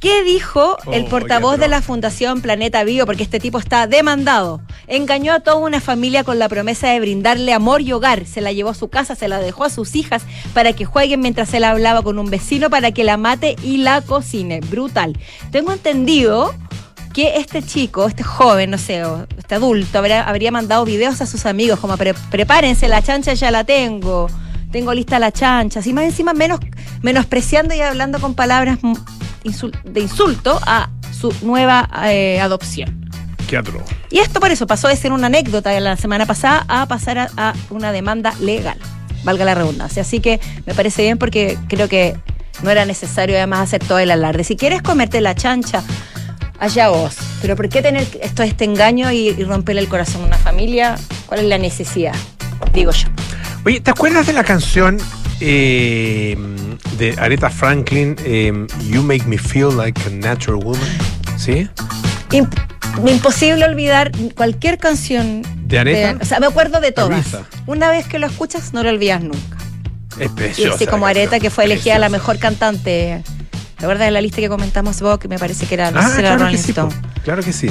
[0.00, 1.82] ¿Qué dijo Oh, el portavoz qué de la.
[1.82, 3.04] Fundación Planeta Bio?
[3.04, 4.60] Porque este tipo está demandado.
[4.86, 8.24] Engañó a toda una familia con la promesa de brindarle amor y hogar.
[8.26, 10.22] Se la llevó a su casa, se la dejó a sus hijas
[10.54, 14.00] para que jueguen mientras él hablaba con un vecino para que la mate y la
[14.00, 14.60] cocine.
[14.60, 15.18] Brutal.
[15.50, 16.54] Tengo entendido
[17.12, 19.02] que este chico, este joven, no sé,
[19.36, 23.50] este adulto, habría, habría mandado videos a sus amigos como "Pre- prepárense, la chancha ya
[23.50, 24.28] la tengo,
[24.70, 26.60] tengo lista la chancha, así más encima menos,
[27.02, 28.78] menospreciando y hablando con palabras
[29.44, 33.10] insul- de insulto a su nueva eh, adopción.
[33.48, 33.82] Qué atroz.
[34.10, 37.18] Y esto por eso pasó de ser una anécdota de la semana pasada a pasar
[37.18, 38.78] a, a una demanda legal,
[39.24, 40.02] valga la redundancia.
[40.02, 42.16] Así que me parece bien porque creo que
[42.62, 44.44] no era necesario además hacer todo el alarde.
[44.44, 45.82] Si quieres comerte la chancha,
[46.58, 47.16] allá vos.
[47.42, 50.96] Pero ¿por qué tener esto este engaño y, y romperle el corazón a una familia?
[51.26, 52.14] ¿Cuál es la necesidad?
[52.72, 53.08] Digo yo.
[53.64, 54.98] Oye, ¿te acuerdas de la canción
[55.40, 56.36] eh,
[56.98, 58.52] de Aretha Franklin, eh,
[58.88, 60.80] You Make Me Feel Like a Natural Woman?
[61.36, 61.68] ¿Sí?
[62.30, 62.54] Imp-
[63.10, 65.42] imposible olvidar cualquier canción.
[65.64, 66.18] ¿De Aretha?
[66.20, 67.12] o sea, me acuerdo de todas.
[67.34, 67.48] Aretha.
[67.66, 69.56] Una vez que lo escuchas, no lo olvidas nunca.
[70.18, 70.74] Es Y preciosa.
[70.74, 73.22] así como la canción, que fue elegida la mejor cantante.
[73.78, 75.18] ¿Te acuerdas de la lista que comentamos vos?
[75.18, 76.88] Que me parece que era, no Ah, sé claro que Rolling sí, po.
[76.88, 76.94] Stone.
[77.24, 77.70] claro que sí.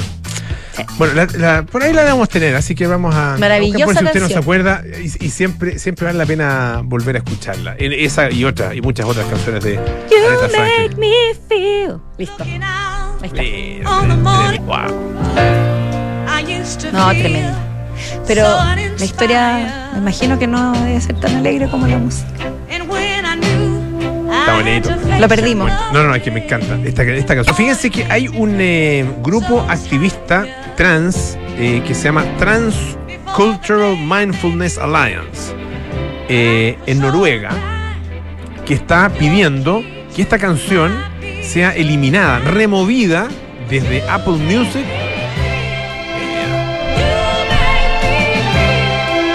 [0.88, 0.94] Sí.
[0.98, 3.36] Bueno, la- la- por ahí la debemos tener, así que vamos a.
[3.38, 7.16] Maravillosa por si usted no se acuerda y, y siempre, siempre vale la pena volver
[7.16, 7.74] a escucharla.
[7.78, 9.80] En esa y otras, y muchas otras canciones de You
[10.28, 11.98] Aretha make me feel.
[12.18, 12.42] Listo.
[12.44, 12.60] Ahí
[13.22, 13.42] está.
[13.42, 13.90] Mira,
[14.52, 15.10] mira, wow.
[16.92, 17.54] No, tremenda.
[18.26, 18.42] Pero
[18.98, 22.28] la historia, me imagino que no debe ser tan alegre como la música.
[24.32, 24.90] Está bonito.
[25.18, 25.70] Lo perdimos.
[25.92, 27.54] No, no, es que me encanta esta, esta canción.
[27.56, 30.46] Fíjense que hay un eh, grupo activista
[30.80, 32.96] trans eh, que se llama Trans
[33.36, 35.52] Cultural Mindfulness Alliance
[36.26, 37.50] eh, en Noruega
[38.64, 39.82] que está pidiendo
[40.16, 40.90] que esta canción
[41.42, 43.28] sea eliminada, removida
[43.68, 44.86] desde Apple Music.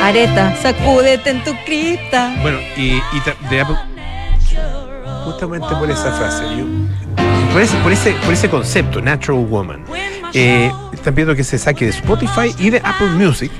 [0.01, 2.35] Areta, sacúdete en tu cripta.
[2.41, 3.94] Bueno, y, y de Apple.
[5.25, 6.43] Justamente por esa frase,
[7.51, 9.83] por, ese, por, ese, concepto, Natural Woman.
[10.33, 13.51] Eh, están pidiendo que se saque de Spotify y de Apple Music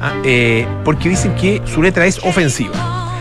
[0.00, 3.12] ah, eh, porque dicen que su letra es ofensiva.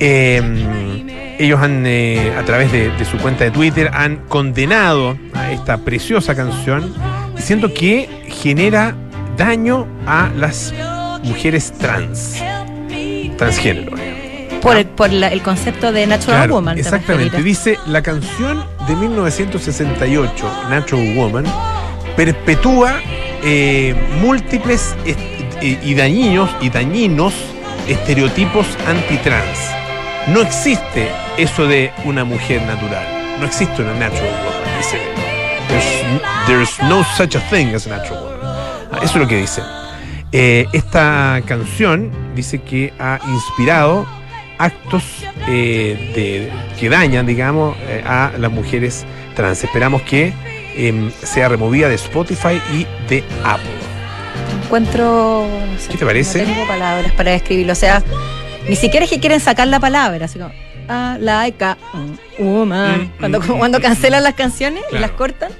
[0.00, 5.78] Eh, ellos han, a través de, de su cuenta de Twitter, han condenado a esta
[5.78, 6.92] preciosa canción
[7.36, 8.94] diciendo que genera
[9.36, 10.74] daño a las
[11.22, 12.42] mujeres trans,
[13.36, 13.97] transgénero.
[14.62, 16.74] Por, el, por la- el concepto de Natural Claro, Woman.
[16.74, 17.42] te Exactamente.
[17.42, 21.44] Dice, la canción de 1968, Natural Woman,
[22.16, 23.00] perpetúa
[23.44, 25.16] eh, múltiples eh,
[25.82, 27.34] y dañinos y dañinos
[27.86, 29.58] estereotipos antitrans.
[30.28, 33.06] No existe eso de una mujer natural.
[33.40, 34.98] No existe una natural woman, dice.
[35.68, 38.38] There's, there's no such a thing as a natural woman.
[38.92, 39.62] Ah, Eso es lo que dice.
[40.32, 44.06] Eh, esta canción dice que ha inspirado
[44.58, 45.02] actos
[45.46, 49.62] eh, de, que dañan, digamos, eh, a las mujeres trans.
[49.64, 50.32] Esperamos que
[50.76, 53.70] em, sea removida de Spotify y de Apple.
[54.64, 55.46] Encuentro.
[55.72, 56.42] no sé, ¿Qué te parece?
[56.44, 57.72] No tengo palabras para describirlo.
[57.72, 58.02] O sea,
[58.68, 60.24] ni siquiera es que quieren sacar la palabra.
[60.26, 60.52] Así como.
[60.88, 61.76] Ah, like a
[62.38, 63.02] woman.
[63.02, 65.52] Mm, cuando, mm, cuando mm, cancelan las canciones y las cortan.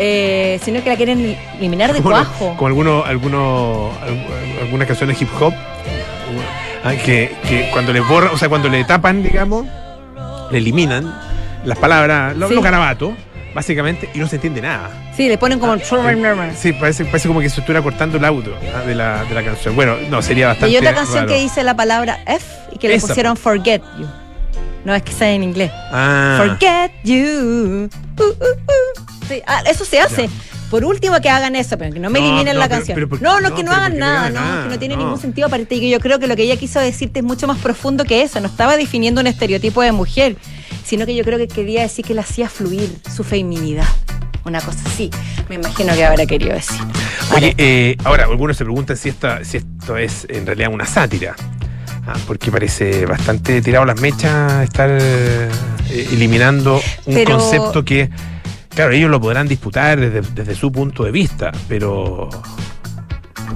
[0.00, 2.54] Eh, sino que la quieren eliminar de Como, cuajo.
[2.56, 4.26] como algunos, algunos, al-
[4.62, 5.52] algunas canciones hip hop,
[6.84, 9.66] ah, que, que cuando le borran, o sea, cuando le tapan, digamos,
[10.50, 11.12] le eliminan
[11.64, 12.54] las palabras, los, Sí.
[12.54, 13.12] los garabatos,
[13.54, 14.90] básicamente, y no se entiende nada.
[15.16, 15.76] Sí, le ponen como.
[15.78, 19.42] Sí, parece, parece como que se estuviera cortando el audio ah, de, la, de la
[19.44, 19.74] canción.
[19.74, 20.72] Bueno, no, sería bastante.
[20.72, 21.28] Y otra canción raro.
[21.28, 24.06] que dice la palabra F y que le Esa, pusieron Forget You.
[24.84, 25.70] No es que sea en inglés.
[25.92, 27.88] Ah, Forget You.
[28.18, 29.26] Uh, uh, uh.
[29.28, 30.28] Sí, ah, eso se hace.
[30.70, 32.94] Por último que hagan eso, pero que no me No, eliminen no, la pero- canción.
[32.94, 34.96] pero ¿por- no, no, que no hagan ¿por qué no nada, no, que no tiene
[34.96, 37.58] ningún sentido aparte que yo creo que lo que ella quiso decirte es mucho más
[37.58, 38.38] profundo que eso.
[38.40, 40.36] No estaba definiendo un estereotipo de mujer,
[40.84, 43.86] sino que yo creo que quería decir que la hacía fluir su feminidad.
[44.44, 45.10] Una cosa así.
[45.48, 46.80] Me imagino que habrá querido decir.
[47.34, 51.34] Oye, eh, ahora algunos se preguntan si, esta, si esto es en realidad una sátira.
[52.06, 55.48] Ah, porque parece bastante tirado las mechas estar eh,
[55.90, 58.08] eliminando un Pero- concepto que,
[58.78, 62.28] claro, ellos lo podrán disputar desde, desde su punto de vista, pero.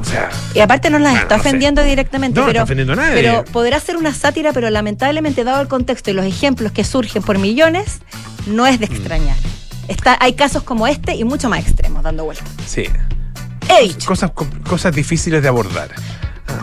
[0.01, 1.49] O sea, Y aparte no las Bueno, está no sé.
[1.49, 3.15] ofendiendo directamente, no pero, está ofendiendo a nadie.
[3.23, 7.23] pero podrá ser una sátira, pero lamentablemente dado el contexto y los ejemplos que surgen
[7.23, 8.01] por millones,
[8.47, 8.93] no es de Mm.
[8.93, 9.37] extrañar.
[9.89, 12.49] Está, hay casos como este y mucho más extremos dando vueltas.
[12.67, 12.85] sí.
[13.69, 14.07] He dicho.
[14.09, 14.33] Cosas,
[14.69, 15.91] cosas difíciles de abordar.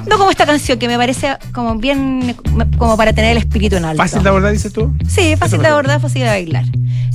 [0.07, 2.35] No como esta canción que me parece como bien
[2.77, 4.01] como para tener el espíritu en alto.
[4.01, 4.93] ¿Fácil de abordar, dices tú?
[5.07, 6.65] Sí, fácil de abordar, fácil de bailar.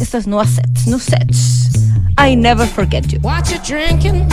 [0.01, 1.71] Esto es No Sets, No Sets.
[2.19, 3.19] I never forget you.
[3.21, 4.29] What you drinking?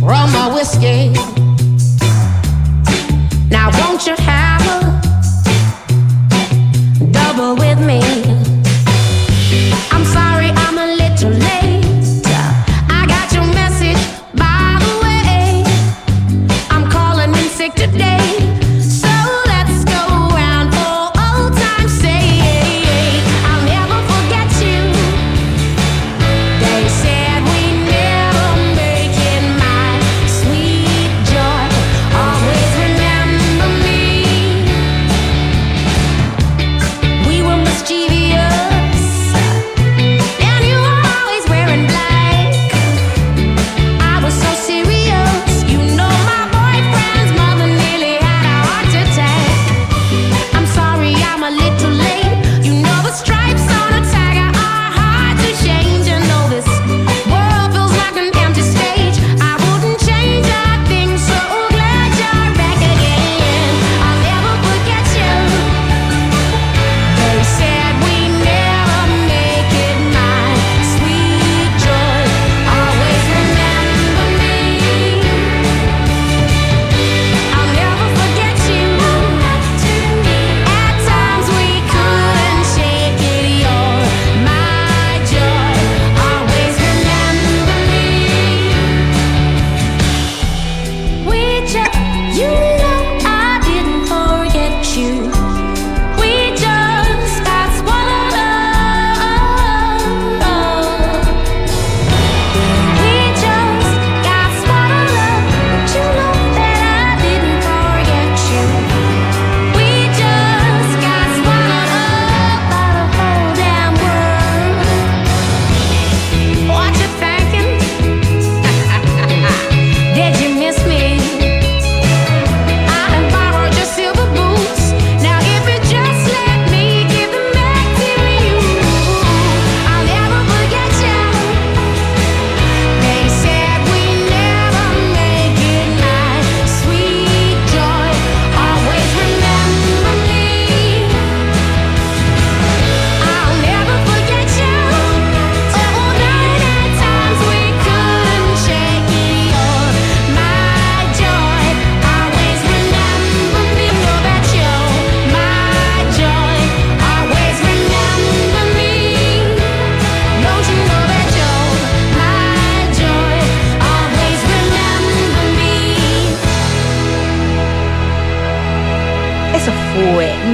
[0.00, 1.10] Rum or whiskey?
[3.50, 5.00] Now won't you have a
[7.10, 8.37] double with me?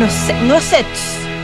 [0.05, 0.85] No sé,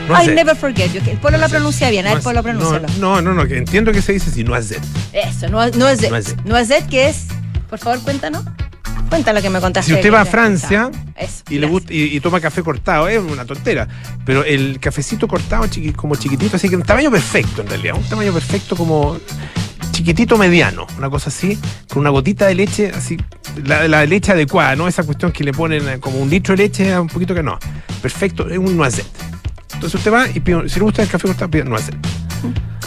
[0.07, 0.15] No.
[0.15, 1.01] No I never forget you.
[1.09, 2.87] El pueblo la pronuncia bien, No pueblo es- pronúncialo.
[2.99, 4.81] No, no, no, que entiendo que se dice si no es Z.
[5.13, 6.35] Eso, no, no es No es.
[6.43, 7.25] No Zet, que es.
[7.69, 8.43] Por favor, cuéntanos.
[9.09, 9.91] Cuenta lo que me contaste.
[9.91, 10.89] Si usted va a Francia.
[11.17, 11.71] Eso, y, le gracias.
[11.71, 13.87] gusta, y, y toma café cortado, es una tontera.
[14.25, 17.95] Pero el cafecito cortado, chiqui- como chiquitito, así que un tamaño perfecto en realidad.
[17.95, 19.17] Un tamaño perfecto como
[20.01, 21.59] chiquitito mediano, una cosa así,
[21.89, 23.17] con una gotita de leche, así,
[23.63, 26.97] la, la leche adecuada, no esa cuestión que le ponen como un litro de leche
[26.99, 27.59] un poquito que no.
[28.01, 29.05] Perfecto, es un noisette.
[29.75, 31.97] Entonces usted va y pide, si le gusta el café cortado, pide noisette.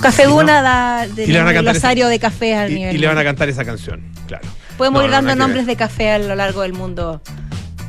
[0.00, 2.96] Café Y no- Duna da de un cantar glosario de café al Y, nivel.
[2.96, 4.46] y le van a cantar esa canción, claro.
[4.76, 7.22] Podemos No, ir dando nombres de café a lo largo del mundo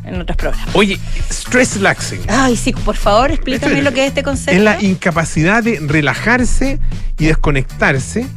[0.05, 0.69] en otros programas.
[0.75, 0.99] Oye,
[1.31, 2.19] stress relaxing.
[2.27, 4.51] Ay, sí, por favor, explícame es- lo que es este concepto.
[4.55, 6.79] Es la incapacidad de relajarse
[7.17, 8.27] y desconectarse.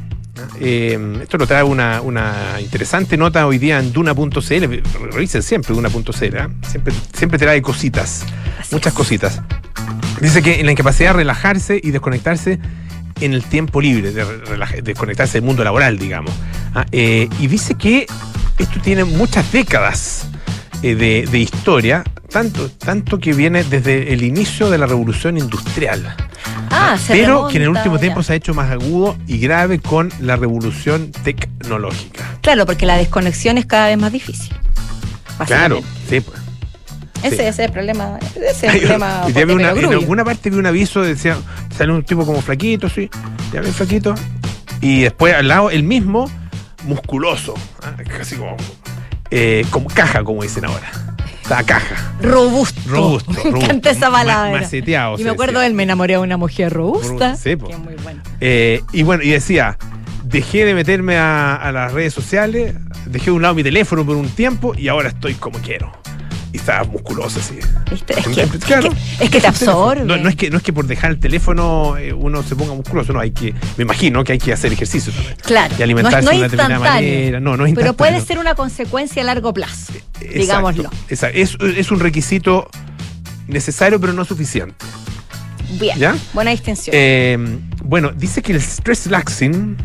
[0.61, 4.83] Eh, esto lo trae una, una interesante nota hoy día en Duna.cl.
[5.12, 6.24] Revisen siempre Duna.cl.
[6.24, 6.48] ¿eh?
[6.66, 8.24] Siempre, siempre trae cositas,
[8.59, 8.96] Así muchas es.
[8.96, 9.42] cositas.
[10.20, 12.59] Dice que la incapacidad de relajarse y desconectarse
[13.20, 16.33] en el tiempo libre, de desconectarse del mundo laboral, digamos.
[16.74, 18.07] Ah, eh, y dice que
[18.59, 20.27] esto tiene muchas décadas
[20.83, 26.14] eh, de, de historia, tanto, tanto que viene desde el inicio de la revolución industrial.
[26.71, 28.01] Ah, se pero que en el último ya.
[28.03, 32.38] tiempo se ha hecho más agudo y grave con la revolución tecnológica.
[32.43, 34.55] Claro, porque la desconexión es cada vez más difícil.
[35.47, 36.21] Claro, sí.
[36.21, 36.38] pues.
[37.23, 37.43] Ese, Sí.
[37.43, 38.19] ese es el problema.
[38.37, 39.25] Ese es el problema.
[39.27, 41.37] vi de una- en alguna parte vi un aviso, decía,
[41.77, 43.11] sale un tipo como flaquito, sí,
[43.53, 44.14] ya bien flaquito.
[44.81, 46.31] Y después al lado el mismo,
[46.85, 48.57] musculoso, ah, casi como,
[49.31, 50.91] eh, como caja, como dicen ahora.
[51.43, 52.12] Estaba caja.
[52.21, 52.81] Robusto.
[52.87, 53.64] Robusto, Me robusto.
[53.64, 54.61] encanta esa Ma- palabra.
[54.61, 57.37] maceteado, Y me acuerdo de él, me enamoré de una mujer robusta.
[57.37, 58.23] Sí, que es muy bueno.
[58.41, 59.79] Eh, y bueno, y decía,
[60.25, 62.75] dejé de meterme a, a las redes sociales,
[63.07, 65.91] dejé de un lado mi teléfono por un tiempo y ahora estoy como quiero.
[66.53, 67.59] Y estaba musculoso así.
[67.91, 68.19] ¿Viste?
[68.19, 68.91] Es que, es Claro.
[68.91, 70.05] que- es que te absorbe.
[70.05, 72.73] No, no es que, no es que por dejar el teléfono eh, uno se ponga
[72.75, 75.37] musculoso, no, hay que, me imagino que hay que hacer ejercicio también.
[75.45, 77.41] Claro, Y alimentarse no es, de no una determinada manera.
[77.41, 80.91] No, no es Pero puede ser una consecuencia a largo plazo, Exacto, digámoslo.
[81.11, 81.37] exacto.
[81.39, 82.71] Es, es un requisito
[83.47, 84.75] necesario, pero no suficiente.
[85.79, 86.17] Bien, ¿Ya?
[86.33, 86.97] buena distinción.
[86.99, 87.37] Eh,
[87.85, 89.77] bueno, dice que el stress laxing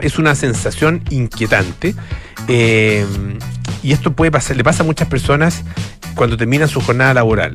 [0.00, 1.94] es una sensación inquietante.
[2.48, 3.04] eh,
[3.82, 5.62] y esto puede pasar, le pasa a muchas personas
[6.14, 7.54] cuando terminan su jornada laboral.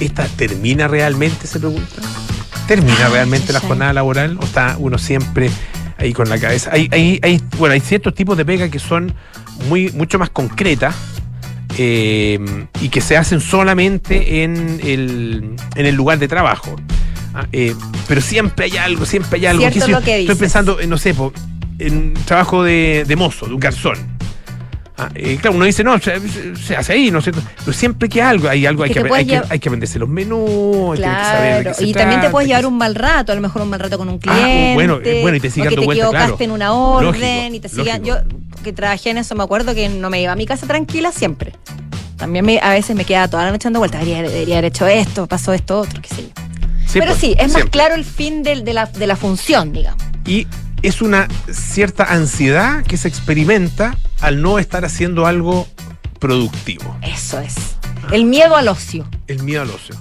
[0.00, 1.46] ¿Esta termina realmente?
[1.46, 2.02] Se pregunta.
[2.66, 4.38] ¿Termina realmente la jornada laboral?
[4.40, 5.50] ¿O está uno siempre
[5.98, 6.70] ahí con la cabeza?
[6.72, 9.14] Hay, hay, hay- bueno, hay ciertos tipos de pega que son
[9.68, 10.94] muy, mucho más concretas
[11.78, 12.38] eh,
[12.80, 16.76] y que se hacen solamente en el, en el lugar de trabajo.
[17.34, 17.74] Ah, eh,
[18.08, 19.60] pero siempre hay algo, siempre hay algo.
[19.62, 21.32] Cierto Qué sé yo, lo que Estoy pensando, en, no sé, po,
[21.78, 23.98] en trabajo de, de mozo, de un garzón.
[25.04, 26.20] Ah, eh, claro, uno dice, no, se,
[26.56, 27.42] se hace ahí, ¿no es cierto?
[27.58, 30.98] Pero siempre que algo, hay algo, hay Que hay, que, hay que aprenderse los menús,
[30.98, 33.34] hay que saber de qué se y también te puedes llevar un mal rato, a
[33.34, 34.74] lo mejor un mal rato con un Ah, cliente.
[34.74, 36.36] bueno, eh, bueno, y te dando equivocaste claro.
[36.40, 38.04] en una orden Lógico, y te sigan.
[38.04, 38.16] Yo
[38.62, 41.52] que trabajé en eso me acuerdo que no me iba a mi casa tranquila siempre.
[42.16, 44.00] También me- a veces me quedaba toda la noche dando vueltas.
[44.04, 46.28] Debería, debería haber hecho esto, pasó esto, otro, qué sé yo.
[46.86, 49.72] Sí, Pero pues, sí, es más claro el fin del- de, la, de la función,
[49.72, 50.00] digamos.
[50.26, 50.46] Y
[50.82, 55.68] es una cierta ansiedad que se experimenta al no estar haciendo algo
[56.18, 56.96] productivo.
[57.02, 57.54] Eso es.
[58.10, 59.06] El miedo al ocio.
[59.26, 59.94] El miedo al ocio.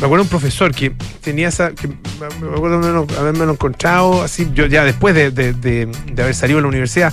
[0.00, 0.90] Me acuerdo un profesor que
[1.22, 1.72] tenía esa.
[1.72, 6.58] Que me acuerdo haberme- encontrado así, yo ya después de, de- de- de haber salido
[6.58, 7.12] de la universidad.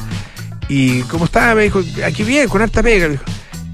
[0.68, 3.10] Y como estaba, me dijo, aquí bien, con harta pega.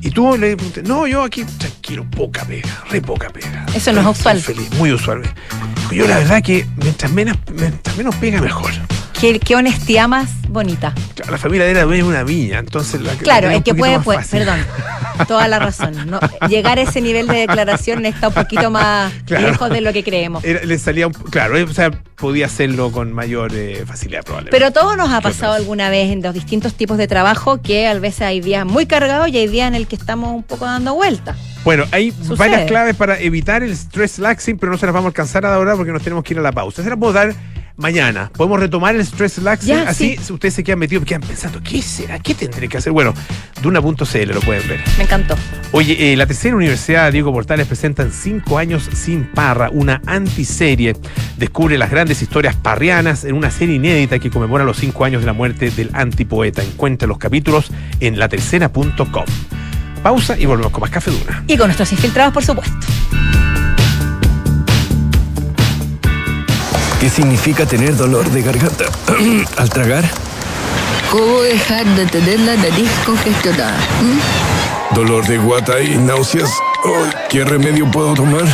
[0.02, 3.66] Y tú le pregunté, no, yo aquí tranquilo, poca pega, re poca pega.
[3.74, 4.42] Eso no es usual.
[4.42, 5.22] Feliz, muy usual.
[5.92, 8.72] Yo la verdad que mientras menos, mientras menos pega, mejor.
[9.22, 10.96] Qué, qué honestidad más bonita.
[11.30, 14.00] La familia de dueña de una viña, entonces la Claro, la es un que puede,
[14.00, 14.58] puede- perdón,
[15.28, 15.94] toda la razón.
[16.10, 16.20] ¿no?
[16.50, 19.48] Llegar a ese nivel de declaración está un poquito más Claro.
[19.50, 20.44] lejos de lo que creemos.
[20.44, 24.58] Era- le salía un, claro, eh, o sea, podía hacerlo con mayor eh, facilidad probablemente.
[24.58, 25.62] Pero a todos nos ha ¿Qué pasado otros?
[25.66, 29.30] alguna vez en los distintos tipos de trabajo que a veces hay días muy cargados
[29.30, 31.38] y hay días en el que estamos un poco dando vueltas.
[31.64, 32.38] Bueno, hay Sucede.
[32.38, 35.76] varias claves para evitar el stress laxing, pero no se las vamos a alcanzar ahora
[35.76, 36.82] porque nos tenemos que ir a la pausa.
[36.82, 37.36] Se las puedo dar
[37.78, 38.32] mañana.
[38.36, 39.68] Podemos retomar el stress laxing.
[39.70, 40.34] Ya, Así, sí.
[40.34, 42.20] ustedes se quedan metidos, quedan pensando, ¿qué será?
[42.20, 42.92] ¿Qué tendré que hacer?
[42.92, 43.14] Bueno,
[43.62, 44.82] Duna.cl lo pueden ver.
[44.98, 45.36] Me encantó.
[45.72, 50.96] Oye, eh, la tercera universidad Diego Portales presenta en cinco años sin parra, una antiserie.
[51.38, 55.26] Descubre las grandes historias parrianas en una serie inédita que conmemora los cinco años de
[55.28, 56.64] la muerte del antipoeta.
[56.64, 59.26] Encuentra los capítulos en latercera.com.
[60.04, 61.44] Pausa y volvemos con más Café Duna.
[61.48, 62.76] Y con nuestros infiltrados, por supuesto.
[67.02, 68.86] ¿Qué significa tener dolor de garganta
[69.58, 70.08] al tragar?
[71.10, 73.76] ¿Cómo dejar de tener la nariz congestionada?
[74.04, 74.94] ¿Mm?
[74.94, 76.52] ¿Dolor de guata y náuseas?
[77.28, 78.46] ¿Qué remedio puedo tomar?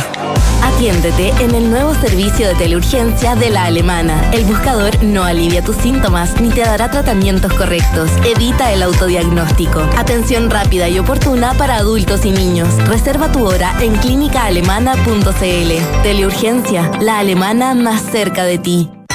[0.62, 4.30] Atiéndete en el nuevo servicio de teleurgencia de la alemana.
[4.32, 8.10] El buscador no alivia tus síntomas ni te dará tratamientos correctos.
[8.24, 9.80] Evita el autodiagnóstico.
[9.96, 12.68] Atención rápida y oportuna para adultos y niños.
[12.86, 16.02] Reserva tu hora en clínicaalemana.cl.
[16.02, 18.97] Teleurgencia, la alemana más cerca de ti.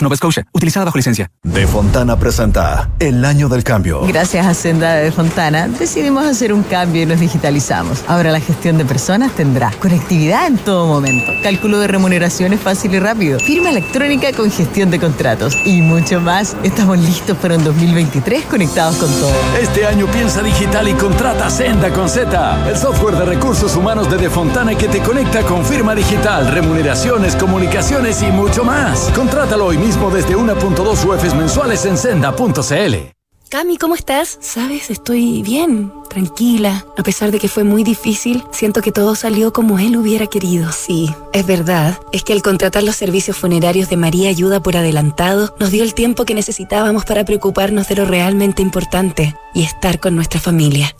[0.00, 1.30] of Nova Scotia, utilizada bajo licencia.
[1.42, 4.02] De Fontana presenta El Año del Cambio.
[4.06, 8.02] Gracias a Senda de Fontana decidimos hacer un cambio y nos digitalizamos.
[8.08, 12.98] Ahora la gestión de personas tendrá conectividad en todo momento, cálculo de remuneraciones fácil y
[12.98, 16.56] rápido, firma electrónica con gestión de contratos y mucho más.
[16.62, 19.32] Estamos listos para un 2023 conectados con todo.
[19.60, 24.16] Este año piensa digital y contrata Senda con Z, el software de recursos humanos de
[24.16, 29.10] Defontana que te conecta con firma digital, remuneraciones, comunicaciones y mucho más.
[29.14, 33.10] Contrátalo hoy mismo desde 1.2 UFs mensuales en senda.cl.
[33.50, 34.38] Cami, ¿cómo estás?
[34.40, 36.86] Sabes, estoy bien, tranquila.
[36.96, 40.70] A pesar de que fue muy difícil, siento que todo salió como él hubiera querido.
[40.70, 41.98] Sí, es verdad.
[42.12, 45.94] Es que al contratar los servicios funerarios de María Ayuda por adelantado, nos dio el
[45.94, 50.94] tiempo que necesitábamos para preocuparnos de lo realmente importante y estar con nuestra familia.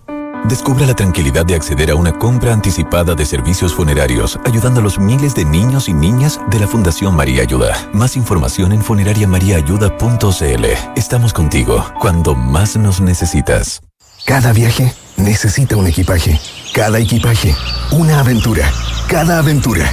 [0.48, 4.98] Descubra la tranquilidad de acceder a una compra anticipada de servicios funerarios, ayudando a los
[4.98, 7.76] miles de niños y niñas de la Fundación María Ayuda.
[7.92, 10.64] Más información en funerariamariaayuda.cl.
[10.96, 13.80] Estamos contigo cuando más nos necesitas.
[14.24, 16.40] Cada viaje necesita un equipaje.
[16.74, 17.54] Cada equipaje,
[17.92, 18.70] una aventura.
[19.08, 19.92] Cada aventura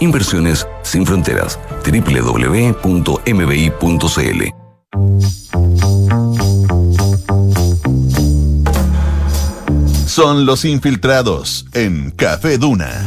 [0.00, 1.58] Inversiones sin fronteras.
[1.84, 3.26] www.mbi.cl.
[10.06, 13.06] Son los infiltrados en Café Duna.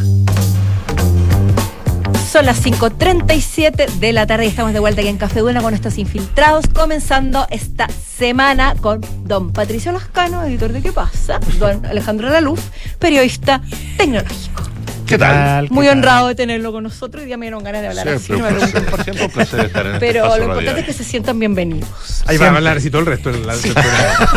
[2.32, 5.74] Son las 5.37 de la tarde y estamos de vuelta aquí en Café Duna con
[5.74, 11.40] estos infiltrados, comenzando esta semana con don Patricio Lascano, editor de ¿Qué pasa?
[11.58, 12.60] Don Alejandro Laluz,
[13.00, 13.62] periodista
[13.98, 14.78] tecnológico.
[15.10, 15.70] ¿Qué tal?
[15.72, 15.97] Muy ¿Qué tal?
[15.97, 18.26] honrado de tenerlo con nosotros y ya me dieron ganas de hablar así.
[18.28, 20.78] Siempre un pregunten placer, siempre un placer estar en este Pero lo importante radial.
[20.80, 21.89] es que se sientan bienvenidos.
[22.28, 24.30] Ahí va a hablar así todo el resto del del programa.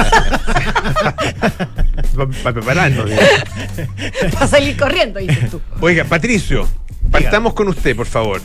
[2.42, 3.10] Para prepararnos.
[4.32, 5.60] Para salir corriendo, dices tú.
[5.80, 6.68] Oiga, Patricio,
[7.10, 8.40] partamos con usted, por favor.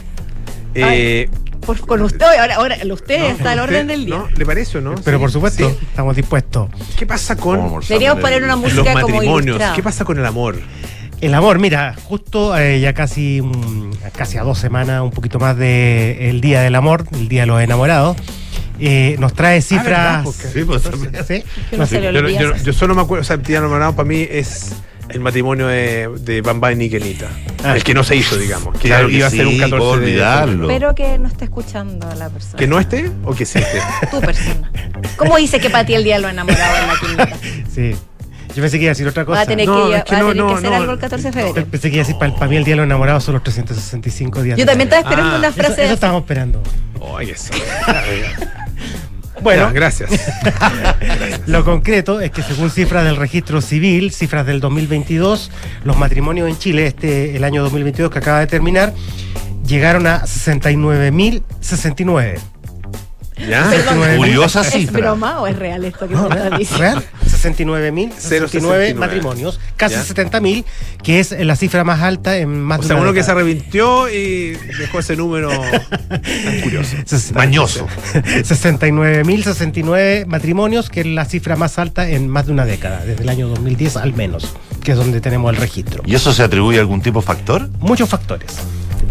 [0.76, 1.30] Eh,
[1.66, 4.16] Por- con usted, ahora, ahora usted está al orden del día.
[4.16, 4.30] ¿no?
[4.36, 4.96] ¿Le parece o no?
[5.04, 5.22] Pero Sí.
[5.22, 5.78] por supuesto, Sí.
[5.90, 6.70] estamos dispuestos.
[6.98, 9.44] ¿Qué pasa con Deberíamos poner una música los como matrimonios?
[9.46, 9.76] ilustrada.
[9.76, 10.56] ¿Qué pasa con el amor?
[11.20, 15.58] El amor, mira, justo eh, ya casi, mm, casi a dos semanas, un poquito más
[15.58, 18.16] de el Día del Amor, el Día de los Enamorados,
[18.80, 19.88] eh, nos trae cifras.
[19.88, 20.24] Ah, ¿verdad?
[20.24, 20.84] Porque- sí, pues,
[21.28, 21.44] ¿Sí?
[21.88, 24.74] Se le yo, solo me acuerdo, o sea, el día enamorado para mí es
[25.10, 27.28] el matrimonio de, de Bamba y Niquelita.
[27.64, 27.76] Ah.
[27.76, 28.78] el que no se hizo, digamos.
[28.78, 30.70] Que Claro que iba a ser un sí, 14 puedo de olvidarlo.
[30.70, 32.58] Espero que no esté escuchando a la persona.
[32.60, 33.80] ¿Que no esté o que sí esté?
[34.12, 34.72] Tu persona.
[35.16, 36.88] ¿Cómo dice que para ti el día de los enamorados en
[37.18, 37.38] la quinta?
[37.74, 37.96] Sí.
[38.58, 39.36] Yo pensé que iba a decir otra cosa.
[39.38, 40.76] Va a tener No, que, es que va a no, tener no, que hacer no.
[40.78, 41.68] algo el 14 de febrero.
[41.70, 44.42] Pensé que iba a decir, para, mí el Día de los Enamorados son los 365
[44.42, 44.58] días.
[44.58, 45.94] Yo también estaba esperando Ah, una Eso, frase eso así.
[45.94, 46.64] estábamos esperando.
[47.18, 47.54] Ay, eso.
[49.40, 50.10] Bueno, Ya, gracias.
[51.46, 55.52] Lo concreto es que según cifras del registro civil, cifras del 2022,
[55.84, 58.96] los matrimonios en Chile, este el año 2022 que acaba de terminar,
[59.68, 62.40] llegaron a 69.069.
[63.48, 63.70] ¿Ya?
[63.70, 65.02] Perdón, Curiosa ¿Es cifra.
[65.02, 66.84] broma o es real esto que No, me estás diciendo?
[66.84, 67.04] real,
[67.38, 68.94] 69.069 069.
[68.96, 70.04] matrimonios, casi Ya.
[70.04, 70.64] 70.000,
[71.04, 73.32] que es la cifra más alta en más O de sea, una uno que se
[73.32, 73.42] década.
[73.42, 75.50] arrepintió y dejó ese número
[76.10, 76.96] tan curioso.
[77.06, 77.88] Ses- Mañoso.
[78.14, 83.30] 69.069 matrimonios, que es la cifra más alta en más de una década, desde el
[83.30, 86.04] año 2010 al menos, que es donde tenemos el registro.
[86.06, 87.70] ¿Y eso se atribuye a algún tipo de factor?
[87.80, 88.52] Muchos factores.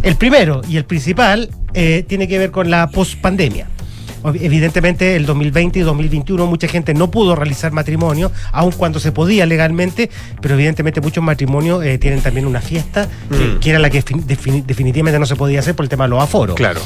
[0.03, 3.69] El primero y el principal eh, tiene que ver con la pospandemia.
[4.35, 9.47] Evidentemente el 2020 y 2021 mucha gente no pudo realizar matrimonio, aun cuando se podía
[9.47, 10.11] legalmente,
[10.41, 13.61] pero evidentemente muchos matrimonios eh, tienen también una fiesta, que, Mm.
[13.61, 16.11] que era la que fin- defini- definitivamente no se podía hacer por el tema de
[16.11, 16.57] los aforos.
[16.57, 16.81] Claro.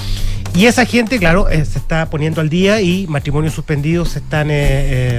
[0.55, 4.51] Y esa gente, claro, eh, se está poniendo al día y matrimonios suspendidos se están,
[4.51, 5.19] eh, eh,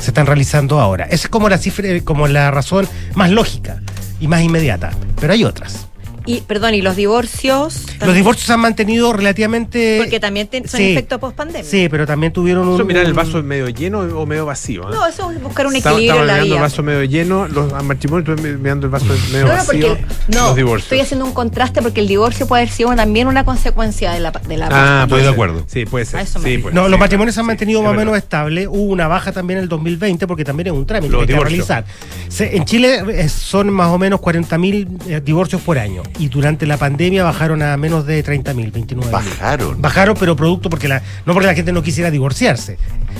[0.00, 1.04] se están realizando ahora.
[1.06, 3.80] Esa es como la cifra, como la razón más lógica
[4.20, 4.90] y más inmediata.
[5.20, 5.87] Pero hay otras.
[6.28, 7.84] Y, perdón, y los divorcios.
[8.04, 9.96] Los divorcios se han mantenido relativamente.
[9.98, 10.92] Porque también te- son Sí.
[10.92, 11.64] efecto post pandemia.
[11.68, 12.74] Sí, pero también tuvieron un.
[12.74, 14.82] Eso mirar el vaso medio lleno o medio vacío.
[14.82, 14.94] ¿eh?
[14.94, 16.54] No, eso es buscar un equilibrio estamos en la mirando vida.
[16.56, 20.04] el vaso medio lleno, los matrimonios, estoy mirando el vaso medio No, no, vacío, porque
[20.36, 20.82] no, los divorcios.
[20.84, 24.30] estoy haciendo un contraste porque el divorcio puede haber sido también una consecuencia de la,
[24.30, 25.36] de la Ah, post-pandemia.
[25.36, 25.64] puede ser.
[25.66, 26.26] Sí, puede ser.
[26.26, 26.90] Sí, No, ser.
[26.90, 28.66] los matrimonios se han mantenido más o menos estables.
[28.70, 31.38] Hubo una baja también en el 2020 porque también es un trámite Los que hay
[31.38, 31.84] que realizar.
[32.28, 36.66] Se- en Chile eh, son más o menos 40.000 eh, divorcios por año y durante
[36.66, 39.10] la pandemia bajaron a menos de 30.000, 29.000.
[39.10, 39.80] Bajaron.
[39.80, 42.76] Bajaron, pero producto porque la, no porque la gente no quisiera divorciarse,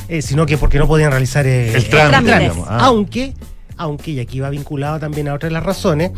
[0.08, 2.66] eh, sino que porque no podían realizar eh, El trámite, digamos.
[2.68, 2.78] Ah.
[2.82, 3.34] Aunque,
[3.76, 6.10] aunque, y aquí va vinculado también a otras de las razones,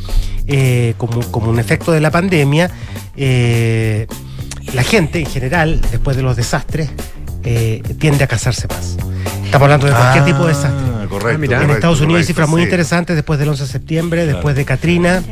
[0.47, 2.71] eh, como, como un efecto de la pandemia,
[3.17, 4.07] eh,
[4.73, 6.91] la gente en general, después de los desastres,
[7.45, 8.97] eh, tiende a casarse más.
[9.45, 11.09] Estamos hablando de cualquier Ah, tipo de desastre.
[11.09, 11.57] correcto, mira.
[11.57, 12.65] en correcto, Estados Unidos hay cifras muy sí.
[12.65, 15.23] interesantes después del 11 de septiembre, después de Katrina.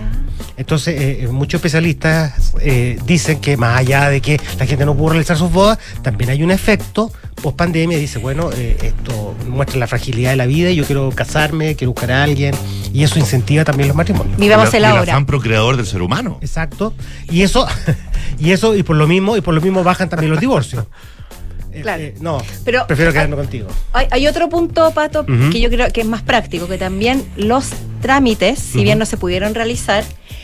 [0.57, 4.97] Entonces, eh, eh, muchos especialistas eh, dicen que más allá de que la gente no
[4.97, 7.97] pudo realizar sus bodas, también hay un efecto post pandemia.
[7.99, 11.93] Dice, bueno, eh, esto muestra la fragilidad de la vida y yo quiero casarme, quiero
[11.93, 12.55] buscar a alguien.
[12.93, 14.36] Y eso incentiva también los matrimonios.
[14.36, 15.12] Vivamos el el ahora.
[15.12, 16.39] afán procreador del ser humano.
[16.41, 16.93] Exacto.
[17.30, 17.66] Y eso,
[18.39, 20.86] y eso, y por lo mismo, y por lo mismo bajan también los divorcios.
[21.70, 22.03] Eh, Claro.
[22.03, 23.68] eh, no, Pero- prefiero quedarme contigo.
[23.93, 27.68] Hay, hay otro punto, Pato, que yo creo que es más práctico, que también los
[28.01, 30.03] trámites, si bien no se pudieron realizar,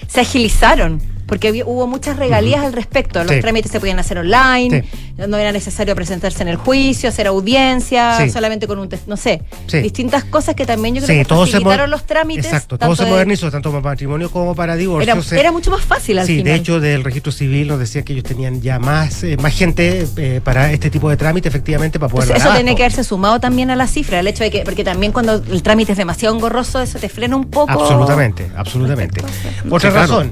[0.08, 1.13] se agilizaron.
[1.26, 3.22] Porque había- hubo muchas regalías al respecto.
[3.24, 3.40] Los Sí.
[3.40, 4.84] trámites se podían hacer online,
[5.16, 8.30] no era necesario presentarse en el juicio, hacer audiencia, Sí.
[8.30, 9.42] solamente con un test, no sé.
[9.72, 12.44] Distintas cosas que también yo creo que todo se facilitaron los trámites.
[12.46, 15.04] Exacto, todo se de- modernizó, tanto para matrimonio como para divorcio.
[15.38, 16.52] Era, mucho más fácil al Sí, final.
[16.52, 20.06] de hecho, del registro civil nos decía que ellos tenían ya más, eh, más gente
[20.16, 23.40] eh, para este tipo de trámite, efectivamente, para poder dar eso tiene que haberse sumado
[23.40, 26.34] también a la cifra, el hecho de que, porque también cuando el trámite es demasiado
[26.34, 27.72] engorroso, eso te frena un poco.
[27.72, 29.22] Absolutamente, absolutamente.
[29.70, 30.24] Otra claro.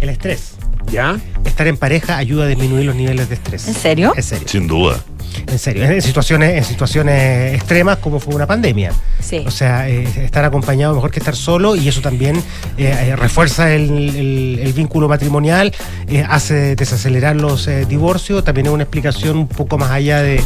[0.00, 0.56] El estrés.
[0.90, 1.18] ¿Ya?
[1.44, 3.68] Estar en pareja ayuda a disminuir los niveles de estrés.
[3.68, 4.12] ¿En serio?
[4.16, 4.48] En serio.
[4.48, 4.96] Sin duda.
[5.46, 8.92] En serio, en situaciones, en situaciones extremas como fue una pandemia.
[9.20, 9.44] Sí.
[9.46, 12.36] O sea, eh, estar acompañado mejor que estar solo y eso también
[12.78, 15.72] eh, eh, refuerza el, el- el vínculo matrimonial,
[16.08, 20.40] eh, hace desacelerar los eh, divorcios, también es una explicación un poco más allá de,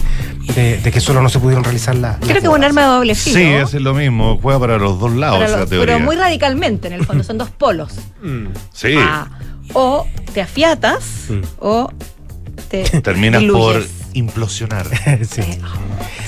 [0.56, 2.86] de- de que solo no se pudieron realizar las Creo que es un arma de
[2.88, 3.36] doble filo.
[3.68, 4.38] Sí, es lo mismo.
[4.42, 5.94] Juega para los dos lados esa los- teoría.
[5.94, 7.92] pero muy radicalmente, en el fondo, son dos polos.
[8.74, 8.94] Sí.
[8.98, 9.28] Ah,
[9.74, 11.04] o te afiatas
[11.58, 11.90] o
[12.68, 13.62] te Terminas diluyes.
[13.86, 14.86] por implosionar.
[15.28, 15.42] Sí.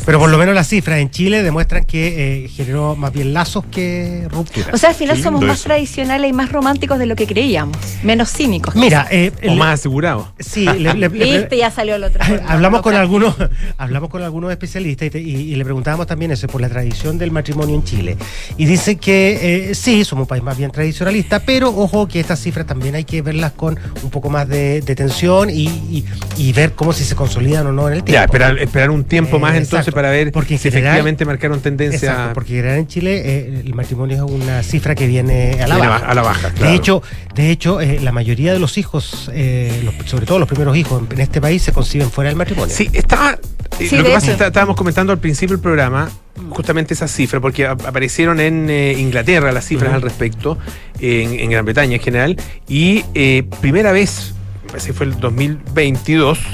[0.05, 3.64] Pero por lo menos las cifras en Chile demuestran que eh, generó más bien lazos
[3.70, 4.74] que rupturas.
[4.74, 5.64] O sea, al final somos más eso.
[5.68, 7.76] tradicionales y más románticos de lo que creíamos.
[8.02, 8.74] Menos cínicos.
[8.76, 10.32] Mira, eh, O el- más asegurado.
[10.38, 12.22] sí, le- le- le- Viste, ya salió el otro.
[12.48, 13.34] hablamos con algunos
[13.78, 17.18] hablamos con algunos especialistas y, te- y- y le preguntábamos también eso por la tradición
[17.18, 18.16] del matrimonio en Chile
[18.57, 22.40] y dicen que eh, sí somos un país más bien tradicionalista pero ojo que estas
[22.40, 26.05] cifras también hay que verlas con un poco más de, de tensión y, y-
[26.36, 29.05] y ver cómo si se consolidan o no en el tiempo Ya, esperar, esperar un
[29.05, 29.93] tiempo Eh, más entonces exacto.
[29.95, 34.16] Para ver Porque si general- efectivamente marcaron tendencia Exacto, porque en Chile eh, el matrimonio
[34.26, 36.07] es una cifra que viene a la Viene baja.
[36.07, 36.70] a la baja, claro.
[36.70, 37.03] De hecho,
[37.34, 41.03] de hecho eh, la mayoría de los hijos, eh, los- sobre todo los primeros hijos
[41.09, 42.74] en, en este país, se conciben fuera del matrimonio.
[42.74, 43.38] Sí, estaba.
[43.78, 46.09] Sí, lo que pasa es que estábamos comentando al principio del programa
[46.51, 50.59] justamente esas cifras, porque ap- aparecieron en eh, Inglaterra las cifras al respecto,
[51.01, 52.36] en, en Gran Bretaña en general,
[52.68, 54.32] y eh, primera vez,
[54.76, 56.49] ese fue el 2022, pri-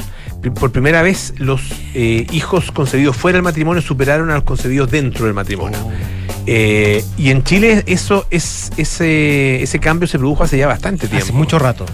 [0.54, 1.60] por primera vez los
[1.94, 5.78] eh, hijos concebidos fuera del matrimonio superaron a los concebidos dentro del matrimonio.
[6.46, 11.24] Eh, y en Chile eso es ese, ese cambio se produjo hace ya bastante tiempo.
[11.24, 11.84] Hace mucho rato.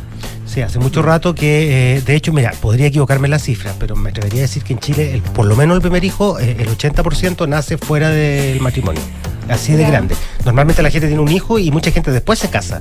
[0.47, 3.97] Sí, hace mucho rato que, eh, de hecho, mira, podría equivocarme en la cifra, pero
[3.97, 6.69] me atrevería a decir que en Chile, el- por lo menos el primer hijo, el
[6.69, 9.03] 80% nace fuera del matrimonio.
[9.49, 10.15] Así de grande.
[10.45, 12.81] Normalmente la gente tiene un hijo y mucha gente después se casa.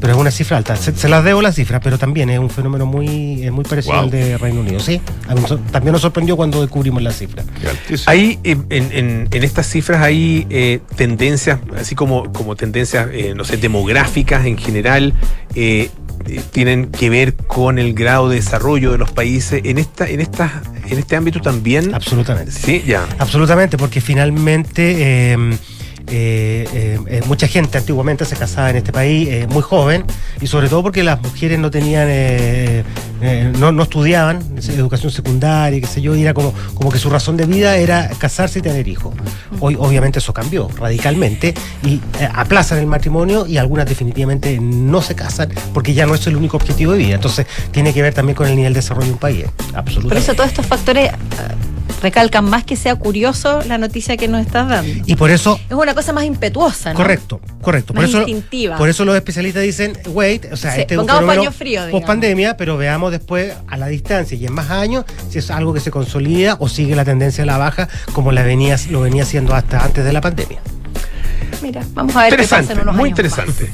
[0.00, 0.76] Pero es una cifra alta.
[0.76, 3.94] Se, se las debo la cifra, pero también es un fenómeno muy, eh, muy parecido
[3.94, 4.04] Wow.
[4.04, 4.78] al de Reino Unido.
[4.80, 7.42] Sí, A mí so- también nos sorprendió cuando descubrimos la cifra.
[8.06, 13.44] Hay en, en- en estas cifras hay eh, tendencias, así como, como tendencias, eh, no
[13.44, 15.14] sé, demográficas en general,
[15.54, 15.90] eh,
[16.26, 19.62] eh, tienen que ver con el grado de desarrollo de los países.
[19.64, 21.94] En esta, en esta, en este ámbito también.
[21.94, 22.52] Absolutamente.
[22.52, 23.04] Sí, ya.
[23.18, 25.36] Absolutamente, porque finalmente eh,
[27.26, 30.04] mucha gente antiguamente se casaba en este país eh, muy joven
[30.40, 32.84] y sobre todo porque las mujeres no tenían, eh,
[33.20, 34.40] eh, no, no estudiaban
[34.78, 38.08] educación secundaria, qué sé yo, y era como, como que su razón de vida era
[38.18, 39.14] casarse y tener hijos.
[39.60, 41.54] Hoy obviamente eso cambió radicalmente
[41.84, 46.26] y eh, aplazan el matrimonio y algunas definitivamente no se casan porque ya no es
[46.26, 47.14] el único objetivo de vida.
[47.16, 49.44] Entonces tiene que ver también con el nivel de desarrollo de un país.
[49.44, 50.24] Por Absolutamente.
[50.24, 51.14] eso todos estos factores eh,
[52.02, 55.02] recalcan más que sea curioso la noticia que nos estás dando.
[55.06, 56.96] Y por eso Es una cosa más impetuosa, ¿no?
[56.96, 57.92] Correcto, correcto.
[57.94, 58.76] Por Más eso, instintiva.
[58.76, 61.92] por eso los especialistas dicen, wait, o sea, Sí, este es un paño frío, digamos.
[61.92, 65.74] post pandemia, pero veamos después a la distancia y en más años si es algo
[65.74, 69.22] que se consolida o sigue la tendencia a la baja como la venía, lo venía
[69.24, 70.60] haciendo hasta antes de la pandemia.
[71.62, 73.70] Mira, vamos a ver qué pasa Interesante, en unos muy años interesante.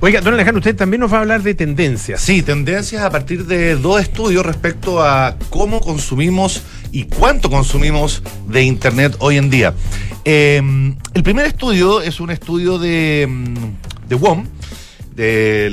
[0.00, 2.20] Oiga, don Alejandro, usted también nos va a hablar de tendencias.
[2.20, 6.62] Sí, tendencias a partir de dos estudios respecto a cómo consumimos
[6.92, 9.74] y cuánto consumimos de Internet hoy en día.
[10.24, 10.60] Eh,
[11.14, 14.44] el primer estudio es un estudio de, mm, de WOM,
[15.14, 15.68] de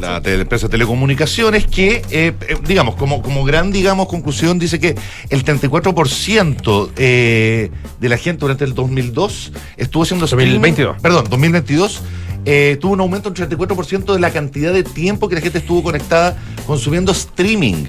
[0.00, 4.58] la, de la empresa de telecomunicaciones, que, eh, eh, digamos, como, como gran, digamos, conclusión,
[4.58, 4.94] dice que
[5.30, 7.70] el 34% eh,
[8.00, 11.00] de la gente durante el 2002 estuvo streaming- 2022.
[11.00, 12.02] Perdón, 2022
[12.44, 15.82] eh, tuvo un aumento del 34% de la cantidad de tiempo que la gente estuvo
[15.82, 17.84] conectada consumiendo streaming,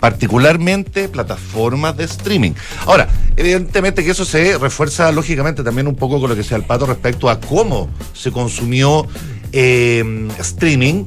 [0.00, 2.52] particularmente plataformas de streaming.
[2.86, 6.64] Ahora, evidentemente que eso se refuerza lógicamente también un poco con lo que sea el
[6.64, 9.06] pato respecto a cómo se consumió
[9.52, 11.04] eh, streaming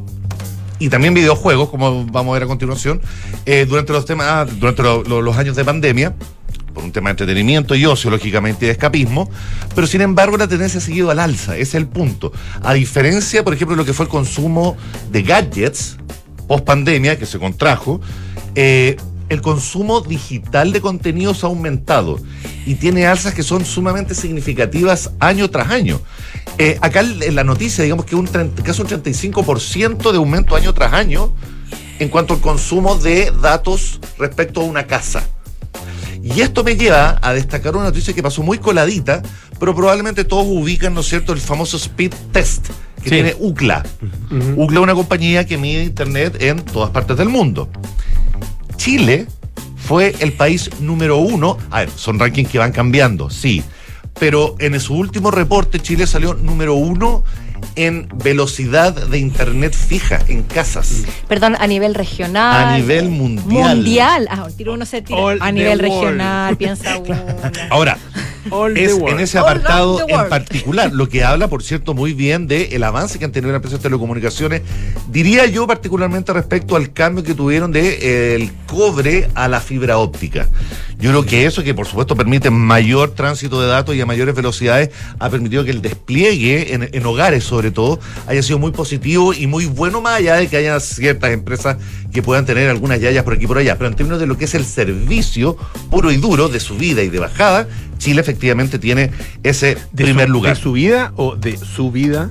[0.79, 3.01] y también videojuegos, como vamos a ver a continuación,
[3.45, 6.15] eh, durante los temas, ah, durante lo- lo- los años de pandemia
[6.73, 9.29] por un tema de entretenimiento y ocio, lógicamente, y de escapismo,
[9.75, 12.31] pero sin embargo la tendencia ha seguido al alza, ese es el punto.
[12.63, 14.77] A diferencia, por ejemplo, de lo que fue el consumo
[15.11, 15.97] de gadgets
[16.49, 18.01] post pandemia, que se contrajo,
[18.55, 18.97] eh,
[19.29, 22.19] el consumo digital de contenidos ha aumentado
[22.65, 26.01] y tiene alzas que son sumamente significativas año tras año.
[26.57, 30.73] Eh, acá en la noticia, digamos que un 30 casi un 35% de aumento año
[30.73, 31.31] tras año
[31.99, 35.29] en cuanto al consumo de datos respecto a una casa.
[36.23, 39.21] Y esto me lleva a destacar una noticia que pasó muy coladita,
[39.59, 42.67] pero probablemente todos ubican, ¿no es cierto?, el famoso Speed Test
[43.01, 43.09] que Sí.
[43.11, 43.83] tiene UCLA.
[44.57, 47.69] UCLA es una compañía que mide Internet en todas partes del mundo.
[48.75, 49.27] Chile
[49.77, 51.57] fue el país número uno.
[51.71, 53.63] A ver, son rankings que van cambiando, sí.
[54.19, 57.23] Pero en su último reporte, Chile salió número uno
[57.75, 61.03] en velocidad de internet fija en casas.
[61.27, 62.67] Perdón, a nivel regional.
[62.73, 63.77] A nivel mundial.
[63.77, 64.27] Mundial.
[64.29, 65.19] Ah, tiro uno se tira.
[65.19, 67.15] All a nivel regional, piensa uno.
[67.69, 67.97] Ahora,
[68.75, 72.83] es en ese apartado en particular, lo que habla, por cierto, muy bien del el
[72.83, 74.61] avance que han tenido las empresas de telecomunicaciones,
[75.09, 79.97] diría yo particularmente respecto al cambio que tuvieron de eh, el cobre a la fibra
[79.97, 80.47] óptica.
[80.99, 84.35] Yo creo que eso, que por supuesto permite mayor tránsito de datos y a mayores
[84.35, 89.33] velocidades, ha permitido que el despliegue en, en hogares, sobre todo, haya sido muy positivo
[89.33, 91.77] y muy bueno, más allá de que haya ciertas empresas
[92.11, 93.77] que puedan tener algunas yayas por aquí y por allá.
[93.77, 95.55] Pero en términos de lo que es el servicio
[95.89, 97.67] puro y duro de subida y de bajada,
[97.99, 99.11] Chile efectivamente tiene
[99.43, 100.55] ese ¿De primer su, lugar.
[100.55, 102.29] ¿De su vida o de su vida?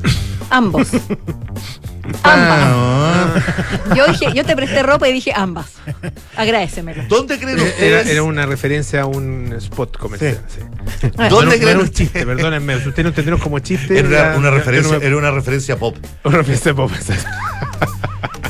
[0.50, 0.88] Ambos.
[2.24, 3.34] Ah.
[3.94, 5.72] Yo dije, yo te presté ropa y dije ambas.
[6.36, 7.04] Agradecemelo.
[7.06, 8.06] ¿Dónde creen Era, ustedes?
[8.08, 10.40] era una referencia a un spot comercial.
[10.48, 10.60] sí.
[11.18, 11.28] Ah.
[11.28, 12.80] ¿Dónde No, no creen era un chiste, perdónenme.
[12.80, 13.98] Si ustedes no entendieron como chiste.
[13.98, 15.96] Era una, referencia, ya no me- era una referencia pop.
[16.24, 16.90] una referencia pop.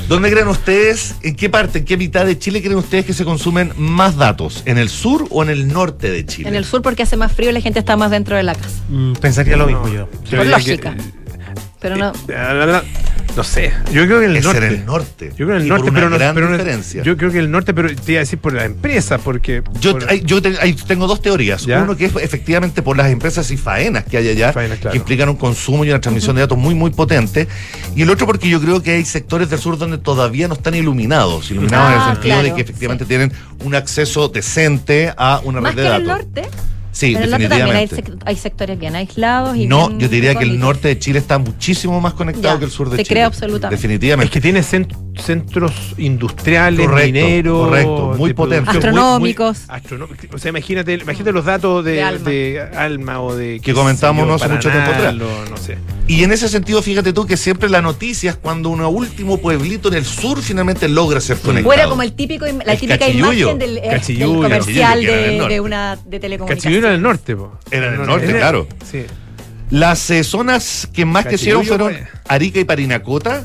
[0.09, 3.27] ¿Dónde creen ustedes, en qué parte, en qué mitad de Chile creen ustedes que se
[3.27, 4.63] consumen más datos?
[4.65, 6.49] ¿En el sur o en el norte de Chile?
[6.49, 8.55] En el sur porque hace más frío y la gente está más dentro de la
[8.55, 8.71] casa.
[8.89, 10.09] Mm, pensaría lo mismo yo.
[10.31, 10.97] Por lógica.
[11.81, 12.13] Pero no.
[12.27, 12.85] que- la- la- la-
[13.39, 13.73] no sé.
[13.93, 14.59] Yo creo que en el Es norte.
[14.67, 15.29] en el norte.
[15.39, 16.19] Yo creo que en el Y norte, por una pero no.
[16.19, 17.03] gran pero no- diferencia.
[17.05, 19.63] Yo creo que el norte, pero te iba a decir por la empresa, porque.
[19.81, 21.65] Yo, por- hay- yo te- hay- tengo dos teorías.
[21.65, 21.83] ¿Ya?
[21.85, 24.91] Uno que es efectivamente por las empresas y faenas que hay allá, Faenas, claro.
[24.93, 27.47] que implican un consumo y una transmisión de datos muy, muy potente.
[27.95, 30.75] Y el otro porque yo creo que hay sectores del sur donde todavía no están
[30.75, 31.51] iluminados.
[31.53, 33.33] Iluminados en Ah, el sentido de que efectivamente tienen
[33.65, 36.25] un acceso decente a una Más red que de en el datos.
[36.27, 36.49] norte.
[36.99, 38.25] Sí, en el norte también hay, definitivamente.
[38.25, 40.99] sec- hay sectores bien aislados y No, bien yo te diría que el norte de
[40.99, 43.15] Chile está muchísimo más conectado Ya, que el sur de te Chile.
[43.15, 43.77] creo absolutamente.
[43.77, 44.27] Definitivamente.
[44.27, 44.93] Es que tiene cent-
[45.23, 48.65] centros industriales, Correcto, mineros, correcto, muy de potente.
[48.71, 49.59] producción, muy- Astronómicos.
[49.69, 50.27] muy astronómicos.
[50.35, 52.31] O sea, imagínate, imagínate los datos de, De Alma.
[52.31, 53.61] de Alma o de.
[53.61, 55.15] Que comentamos no hace mucho tiempo atrás.
[55.15, 55.79] No, no sé.
[56.07, 59.89] Y en ese sentido, fíjate tú que siempre la noticia es cuando un último pueblito
[59.89, 61.65] en el sur finalmente logra ser conectado.
[61.65, 65.97] Fuera como el típico, la El típica imagen del, eh, del comercial de, de una
[66.07, 66.79] de telecomunicaciones.
[66.79, 67.59] Era en el norte, po.
[67.71, 68.67] Era en el norte, claro.
[68.91, 69.05] Sí.
[69.71, 72.23] Las eh, zonas que más Cachiyuyo, crecieron fueron pues.
[72.27, 73.45] Arica y Parinacota,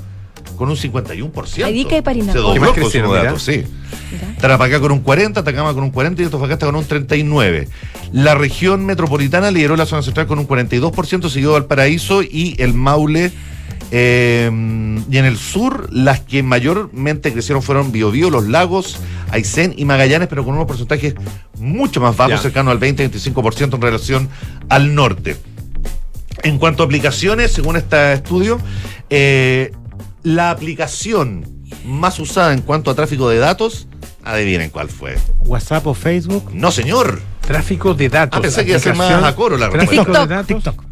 [0.55, 1.63] con un 51%.
[1.65, 2.39] Arica y Se Parinacota.
[2.39, 3.23] dobló ¿Qué el más consumo crecieron, de mira?
[3.31, 3.63] datos, sí.
[4.39, 7.67] Tarapacá con un 40, Atacama con un 40 y Antofagasta con un 39.
[8.11, 13.31] La región metropolitana lideró la zona central con un 42%, siguió Valparaíso y el Maule.
[13.95, 14.49] eh,
[15.11, 18.97] y en el sur, las que mayormente crecieron fueron Biobío, Los Lagos,
[19.29, 21.13] Aysén y Magallanes, pero con unos porcentajes
[21.59, 22.41] mucho más bajos, Ya.
[22.41, 24.29] cercano al 20-25% en relación
[24.69, 25.37] al norte.
[26.41, 28.59] En cuanto a aplicaciones, según este estudio,
[29.11, 29.71] eh,
[30.23, 31.45] la aplicación
[31.85, 33.87] más usada en cuanto a tráfico de datos,
[34.23, 35.17] adivinen cuál fue.
[35.45, 36.51] WhatsApp o Facebook.
[36.53, 37.21] No, señor.
[37.41, 38.37] Tráfico de datos.
[38.37, 40.25] Ah, pensé que iba a ser más a coro la Tráfico respuesta.
[40.27, 40.47] de datos.
[40.47, 40.83] TikTok.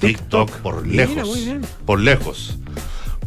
[0.00, 1.28] TikTok por Mira, lejos.
[1.28, 1.60] muy bien.
[1.84, 2.58] Por lejos.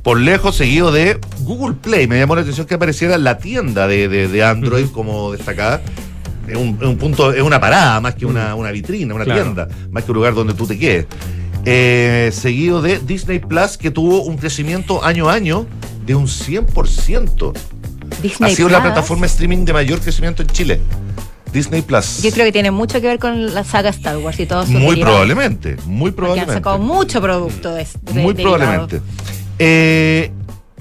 [0.03, 2.07] Por lejos, seguido de Google Play.
[2.07, 5.82] Me llamó la atención que apareciera la tienda de, de- de Android como destacada.
[6.47, 9.43] Es un, punto, es una parada más que una, una vitrina, una Claro.
[9.43, 11.05] tienda, más que un lugar donde tú te quedes.
[11.66, 15.66] Eh, seguido de Disney Plus, que tuvo un crecimiento año a año
[16.05, 17.53] de un 100%.
[18.22, 18.91] Disney ha sido la Plus.
[18.91, 20.82] plataforma streaming de mayor crecimiento en Chile.
[21.53, 22.22] Disney Plus.
[22.22, 24.72] Yo creo que tiene mucho que ver con la saga Star Wars y todo eso.
[24.72, 26.53] Muy probablemente, muy Porque han probablemente.
[26.53, 28.57] sacado mucho producto de, de- Muy derivado.
[28.57, 29.01] probablemente.
[29.57, 30.32] Eh,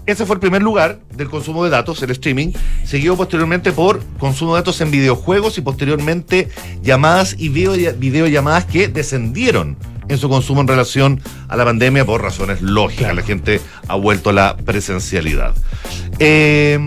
[0.06, 2.52] ese fue el primer lugar del consumo de datos, el streaming,
[2.84, 6.48] seguido posteriormente por consumo de datos en videojuegos y posteriormente
[6.82, 9.76] llamadas y video, videollamadas que descendieron
[10.08, 13.14] en su consumo en relación a la pandemia por razones lógicas.
[13.14, 15.54] La gente ha vuelto a la presencialidad.
[16.18, 16.78] Eh,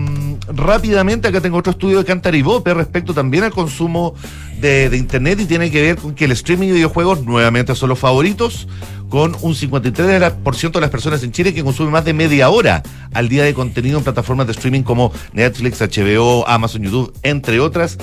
[0.48, 4.14] rápidamente, acá tengo otro estudio de Cantaribope respecto también al consumo
[4.60, 7.88] de, de Internet y tiene que ver con que el streaming de videojuegos nuevamente son
[7.88, 8.68] los favoritos,
[9.12, 13.28] con un 53% de las personas en Chile que consumen más de media hora al
[13.28, 17.98] día de contenido en plataformas de streaming como Netflix, HBO, Amazon, YouTube, entre otras.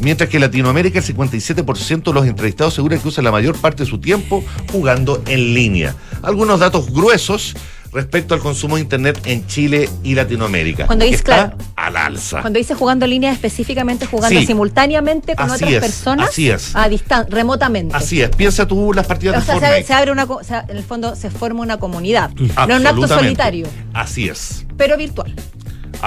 [0.00, 3.84] Mientras que en Latinoamérica el 57% de los entrevistados aseguran que usan la mayor parte
[3.84, 5.94] de su tiempo jugando en línea.
[6.22, 7.54] Algunos datos gruesos
[7.92, 10.86] respecto al consumo de Internet en Chile y Latinoamérica.
[10.86, 12.40] Cuando claro, al alza.
[12.40, 14.46] Cuando dice jugando en línea, específicamente jugando Sí.
[14.46, 16.74] simultáneamente con otras es, personas así es.
[16.74, 17.94] a distancia, remotamente.
[17.94, 19.86] Así es, piensa tú las partidas O de sea, se, Fortnite.
[19.86, 22.84] se abre una, co- o sea, en el fondo se forma una comunidad, no un
[22.86, 25.32] acto solitario, Así es, pero virtual.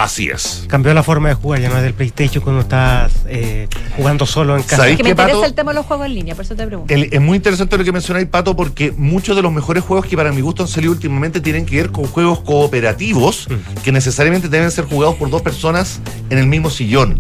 [0.04, 0.66] Así es.
[0.68, 4.56] Cambió la forma de jugar, ya no es del PlayStation cuando estás eh, jugando solo
[4.56, 4.78] en casa.
[4.78, 5.45] ¿Sabéis Que me interesa Pato?
[5.45, 6.93] el tema de los juegos en línea, por eso te pregunto.
[6.93, 10.16] El- es muy interesante lo que mencionáis, Pato, porque muchos de los mejores juegos que
[10.16, 13.48] para mi gusto han salido últimamente tienen que ver con juegos cooperativos
[13.84, 17.20] que necesariamente deben ser jugados por dos personas en el mismo sillón.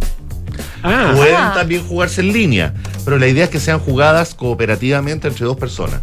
[0.83, 1.13] Ah.
[1.15, 1.51] Pueden Ah.
[1.55, 2.73] también jugarse en línea,
[3.05, 6.01] pero la idea es que sean jugadas cooperativamente entre dos personas.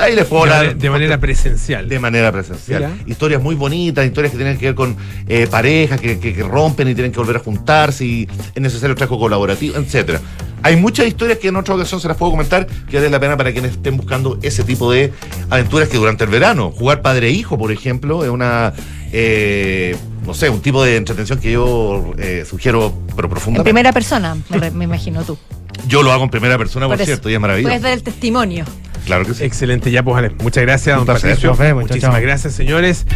[0.00, 1.88] Ahí les puedo De, hablar de manera presencial.
[1.88, 2.90] de manera presencial.
[2.92, 3.02] Mira.
[3.06, 4.96] Historias muy bonitas, historias que tienen que ver con
[5.28, 8.94] eh, parejas que, que- que rompen y tienen que volver a juntarse y es necesario
[8.94, 10.20] trabajo colaborativo, etcétera.
[10.62, 13.36] Hay muchas historias que en otra ocasión se las puedo comentar que vale la pena
[13.36, 15.12] para quienes estén buscando ese tipo de
[15.50, 18.72] aventuras que durante el verano, jugar padre e hijo, por ejemplo, es una
[19.12, 19.96] eh,
[20.26, 23.64] no sé, un tipo de entretención que yo eh, sugiero pero En profundamente.
[23.64, 25.38] primera persona, me, re- me imagino tú.
[25.86, 27.68] Yo lo hago en primera persona, por, cierto, y es maravilloso.
[27.70, 28.64] Puedes dar el testimonio.
[29.06, 29.44] Claro que sí.
[29.44, 30.30] Excelente, ya pues Ale.
[30.42, 31.06] Muchas gracias, don.
[31.06, 31.54] Patricio.
[31.56, 32.22] Vemos, Muchísimas chao.
[32.22, 33.06] gracias, señores.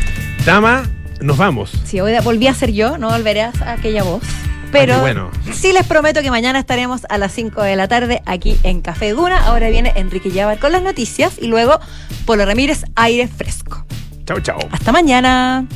[0.46, 0.84] Dama,
[1.20, 1.72] nos vamos.
[1.84, 4.22] Si hoy volví a ser yo, no volveré a aquella voz.
[4.70, 5.30] Pero Ah, qué bueno.
[5.52, 9.10] sí les prometo que mañana estaremos a las 5 de la tarde aquí en Café
[9.10, 9.44] Duna.
[9.44, 11.78] Ahora viene Enrique Llávar con las noticias y luego
[12.24, 13.84] Polo Ramírez, aire fresco.
[14.24, 14.58] Chao, chao.
[14.70, 15.66] Hasta mañana.